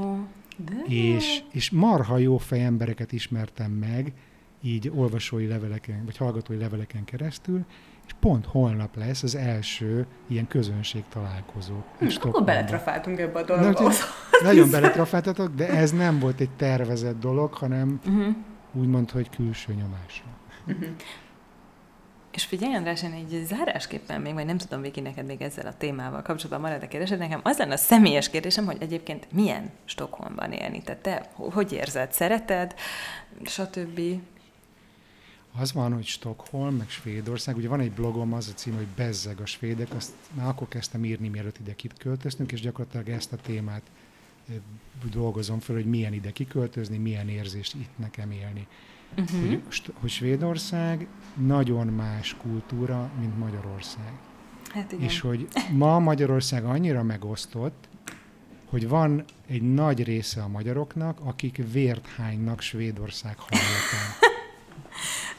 és, 0.88 1.44
és 1.52 1.72
marha 1.72 2.18
jó 2.18 2.38
fejembereket 2.38 3.12
ismertem 3.12 3.72
meg, 3.72 4.14
így 4.62 4.92
olvasói 4.96 5.48
leveleken, 5.48 6.02
vagy 6.06 6.18
hallgatói 6.18 6.58
leveleken 6.58 7.04
keresztül, 7.04 7.66
és 8.06 8.14
pont 8.20 8.46
holnap 8.46 8.96
lesz 8.96 9.24
az 9.24 9.36
első 9.36 10.06
ilyen 10.28 10.48
közönség 10.48 11.04
találkozó. 11.10 11.74
Hm, 12.00 12.08
akkor 12.22 12.44
beletrafáltunk 12.44 13.20
ebbe 13.20 13.40
a 13.40 13.44
dologba. 13.44 13.70
Nagyon, 13.72 13.92
nagyon 14.54 14.70
beletrafáltatok, 14.70 15.56
de 15.56 15.70
ez 15.70 15.92
nem 15.92 16.20
volt 16.20 16.40
egy 16.40 16.50
tervezett 16.50 17.20
dolog, 17.20 17.54
hanem 17.54 18.00
uh-huh. 18.08 18.36
úgymond, 18.74 19.12
hogy 19.12 19.30
külső 19.30 19.74
nyomásra. 19.74 20.26
Uh-huh. 20.68 20.88
És 22.36 22.46
figyelj, 22.46 22.74
András, 22.74 23.04
én 23.04 23.12
egy 23.12 23.46
zárásképpen 23.46 24.22
még, 24.22 24.34
vagy 24.34 24.46
nem 24.46 24.58
tudom, 24.58 24.82
Viki, 24.82 25.02
neked 25.02 25.26
még 25.26 25.42
ezzel 25.42 25.68
a 25.68 25.78
témával 25.78 26.22
kapcsolatban 26.22 26.62
marad 26.62 26.84
a 26.84 26.88
kérdésed. 26.88 27.18
Nekem 27.20 27.40
az 27.44 27.58
lenne 27.58 27.74
a 27.74 27.78
személyes 27.78 28.30
kérdésem, 28.30 28.66
hogy 28.66 28.78
egyébként 28.80 29.32
milyen 29.32 29.72
Stockholmban 29.86 30.52
élni? 30.52 30.82
Tehát 30.82 31.02
te 31.02 31.30
hogy 31.34 31.72
érzed? 31.72 32.14
Szereted? 32.14 32.76
Stb. 33.46 34.00
Az 35.58 35.74
van, 35.74 35.94
hogy 35.94 36.06
Stockholm, 36.06 36.76
meg 36.76 36.90
Svédország, 36.90 37.56
ugye 37.56 37.68
van 37.68 37.80
egy 37.80 37.92
blogom, 37.92 38.34
az 38.34 38.48
a 38.48 38.54
cím, 38.54 38.76
hogy 38.76 38.88
Bezzeg 38.96 39.40
a 39.40 39.46
svédek, 39.46 39.94
azt 39.96 40.14
már 40.34 40.48
akkor 40.48 40.68
kezdtem 40.68 41.06
írni, 41.06 41.28
mielőtt 41.28 41.60
ide 41.60 41.76
kiköltöztünk, 41.76 42.52
és 42.52 42.62
gyakorlatilag 42.62 43.10
ezt 43.10 43.34
a 43.34 43.38
témát 43.38 43.82
dolgozom 45.12 45.60
föl, 45.60 45.76
hogy 45.76 45.86
milyen 45.86 46.14
ide 46.14 46.32
kiköltözni, 46.32 46.98
milyen 46.98 47.30
érzést 47.30 47.74
itt 47.74 47.98
nekem 47.98 48.32
élni. 48.32 48.68
Uh-huh. 49.18 49.50
Hogy, 49.50 49.94
hogy 50.00 50.10
Svédország 50.10 51.08
nagyon 51.34 51.88
más 51.88 52.36
kultúra, 52.42 53.10
mint 53.20 53.38
Magyarország. 53.38 54.12
Hát 54.70 54.92
igen. 54.92 55.04
És 55.04 55.20
hogy 55.20 55.48
ma 55.72 56.00
Magyarország 56.00 56.64
annyira 56.64 57.04
megosztott, 57.04 57.88
hogy 58.66 58.88
van 58.88 59.24
egy 59.48 59.74
nagy 59.74 60.04
része 60.04 60.42
a 60.42 60.48
magyaroknak, 60.48 61.20
akik 61.24 61.64
vért 61.72 62.08
hánynak 62.08 62.62
Svédország 62.62 63.36
hallatán. 63.38 64.14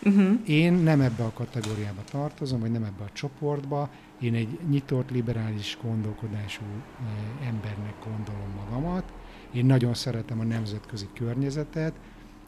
Uh-huh. 0.03 0.39
Én 0.47 0.73
nem 0.73 1.01
ebbe 1.01 1.25
a 1.25 1.33
kategóriába 1.33 2.03
tartozom, 2.11 2.61
vagy 2.61 2.71
nem 2.71 2.85
ebbe 2.85 3.05
a 3.05 3.13
csoportba. 3.13 3.91
Én 4.21 4.35
egy 4.35 4.59
nyitott, 4.69 5.11
liberális 5.11 5.79
gondolkodású 5.83 6.63
eh, 6.63 7.49
embernek 7.49 7.95
gondolom 8.05 8.51
magamat. 8.57 9.13
Én 9.53 9.67
nagyon 9.67 9.95
szeretem 9.95 10.41
a 10.41 10.45
nemzetközi 10.45 11.09
környezetet. 11.15 11.93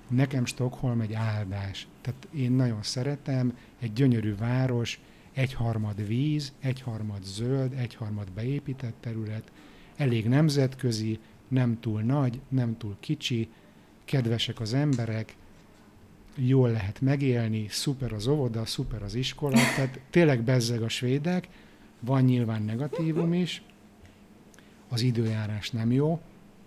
Nekem 0.08 0.44
Stockholm 0.44 1.00
egy 1.00 1.12
áldás. 1.12 1.86
Tehát 2.00 2.28
én 2.34 2.52
nagyon 2.52 2.82
szeretem, 2.82 3.56
egy 3.78 3.92
gyönyörű 3.92 4.34
város, 4.36 5.00
egyharmad 5.32 6.06
víz, 6.06 6.52
egyharmad 6.60 7.22
zöld, 7.24 7.72
egyharmad 7.72 8.32
beépített 8.32 8.94
terület, 9.00 9.50
elég 9.96 10.28
nemzetközi, 10.28 11.18
nem 11.48 11.80
túl 11.80 12.02
nagy, 12.02 12.40
nem 12.48 12.76
túl 12.76 12.96
kicsi, 13.00 13.48
kedvesek 14.04 14.60
az 14.60 14.74
emberek, 14.74 15.36
jól 16.34 16.70
lehet 16.70 17.00
megélni, 17.00 17.66
szuper 17.68 18.12
az 18.12 18.26
óvoda, 18.26 18.64
szuper 18.64 19.02
az 19.02 19.14
iskola, 19.14 19.56
tehát 19.76 20.00
tényleg 20.10 20.42
bezzeg 20.42 20.82
a 20.82 20.88
svédek, 20.88 21.48
van 22.00 22.22
nyilván 22.22 22.62
negatívum 22.62 23.32
is, 23.32 23.62
az 24.88 25.00
időjárás 25.00 25.70
nem 25.70 25.92
jó, 25.92 26.20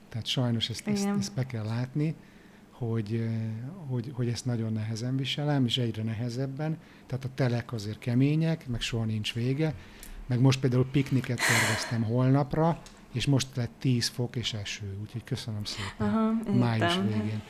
tehát 0.10 0.26
sajnos 0.26 0.70
ezt, 0.70 0.88
ezt, 0.88 1.08
ezt 1.08 1.34
be 1.34 1.46
kell 1.46 1.66
látni, 1.66 2.16
hogy, 2.88 3.14
eh, 3.14 3.32
hogy, 3.90 4.12
hogy 4.14 4.28
ezt 4.28 4.46
nagyon 4.46 4.74
nehezen 4.74 5.18
viselem, 5.18 5.66
és 5.66 5.78
egyre 5.78 6.04
nehezebben. 6.04 6.78
Tehát 7.08 7.26
a 7.26 7.30
telek 7.36 7.74
azért 7.74 8.00
kemények, 8.00 8.68
meg 8.68 8.82
soha 8.82 9.06
nincs 9.06 9.34
vége. 9.34 9.74
Meg 10.28 10.40
most 10.40 10.60
például 10.60 10.88
pikniket 10.92 11.38
terveztem 11.38 12.04
holnapra, 12.04 12.82
és 13.12 13.26
most 13.26 13.48
lett 13.56 13.72
10 13.80 14.08
fok 14.08 14.36
és 14.36 14.54
eső, 14.54 14.98
úgyhogy 15.02 15.24
köszönöm 15.24 15.64
szépen. 15.64 16.08
Aha, 16.08 16.58
Május 16.58 16.96
végén. 16.96 17.42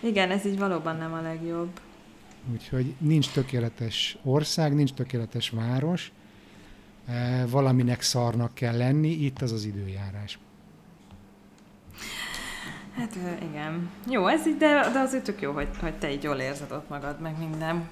Igen, 0.00 0.30
ez 0.30 0.46
így 0.46 0.58
valóban 0.58 0.96
nem 0.96 1.12
a 1.12 1.20
legjobb. 1.20 1.80
Úgyhogy 2.52 2.94
nincs 2.98 3.30
tökéletes 3.30 4.18
ország, 4.22 4.74
nincs 4.74 4.92
tökéletes 4.92 5.50
város, 5.50 6.12
e, 7.06 7.46
valaminek 7.46 8.02
szarnak 8.02 8.54
kell 8.54 8.76
lenni, 8.76 9.10
itt 9.10 9.42
az 9.42 9.52
az 9.52 9.64
időjárás. 9.64 10.38
Hát 12.98 13.16
igen. 13.50 13.90
Jó, 14.10 14.26
ez 14.26 14.46
így, 14.46 14.56
de, 14.56 14.90
de 14.92 14.98
azért 14.98 15.24
tök 15.24 15.40
jó, 15.40 15.52
hogy, 15.52 15.68
hogy 15.80 15.94
te 15.94 16.12
így 16.12 16.22
jól 16.22 16.36
érzed 16.36 16.72
ott 16.72 16.88
magad, 16.88 17.20
meg 17.20 17.38
minden. 17.38 17.88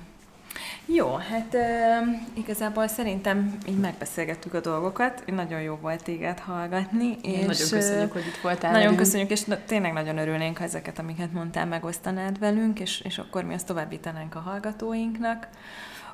Jó, 0.87 1.15
hát 1.15 1.55
e, 1.55 2.01
igazából 2.35 2.89
szerintem 2.89 3.59
így 3.69 3.79
megbeszélgettük 3.79 4.55
a 4.55 4.61
dolgokat. 4.61 5.23
Nagyon 5.27 5.61
jó 5.61 5.79
volt 5.81 6.03
téged 6.03 6.39
hallgatni. 6.39 7.17
És 7.23 7.39
nagyon 7.39 7.69
köszönjük, 7.71 8.13
hogy 8.13 8.27
itt 8.27 8.41
voltál. 8.43 8.71
Nagyon 8.71 8.83
velünk. 8.83 9.03
köszönjük, 9.03 9.31
és 9.31 9.45
na, 9.45 9.57
tényleg 9.67 9.93
nagyon 9.93 10.19
örülnénk, 10.19 10.59
ha 10.59 10.65
ezeket, 10.65 10.99
amiket 10.99 11.33
mondtál, 11.33 11.67
megosztanád 11.67 12.39
velünk, 12.39 12.81
és, 12.81 13.01
és 13.01 13.19
akkor 13.19 13.45
mi 13.45 13.55
azt 13.55 13.67
továbbítanánk 13.67 14.35
a 14.35 14.41
hallgatóinknak. 14.41 15.49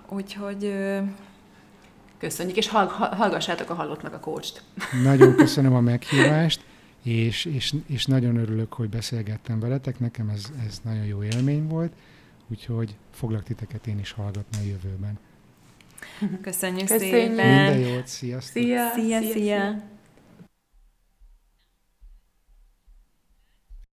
Úgyhogy... 0.09 0.75
Köszönjük, 2.19 2.57
és 2.57 2.69
hall, 2.69 2.87
hallgassátok 2.87 3.71
a 3.71 3.75
hallottnak 3.75 4.15
a 4.15 4.19
kócst. 4.19 4.63
Nagyon 5.03 5.35
köszönöm 5.35 5.75
a 5.75 5.81
meghívást, 5.81 6.61
és, 7.03 7.45
és, 7.45 7.75
és 7.87 8.07
nagyon 8.07 8.37
örülök, 8.37 8.73
hogy 8.73 8.89
beszélgettem 8.89 9.61
veletek. 9.61 9.99
Nekem 9.99 10.29
ez, 10.29 10.53
ez 10.67 10.81
nagyon 10.85 11.05
jó 11.05 11.23
élmény 11.23 11.67
volt 11.67 11.93
úgyhogy 12.53 12.97
foglak 13.11 13.43
titeket 13.43 13.87
én 13.87 13.99
is 13.99 14.13
hallgatni 14.13 14.59
a 14.59 14.67
jövőben. 14.67 15.19
Köszönjük, 16.43 16.87
Köszönjük. 16.87 17.15
szépen! 17.17 17.35
Minden 17.35 17.79
jót, 17.79 18.07
sziasztok! 18.07 18.63
Szia, 18.63 18.91
szia! 18.95 19.21
szia. 19.21 19.33
szia. 19.33 19.92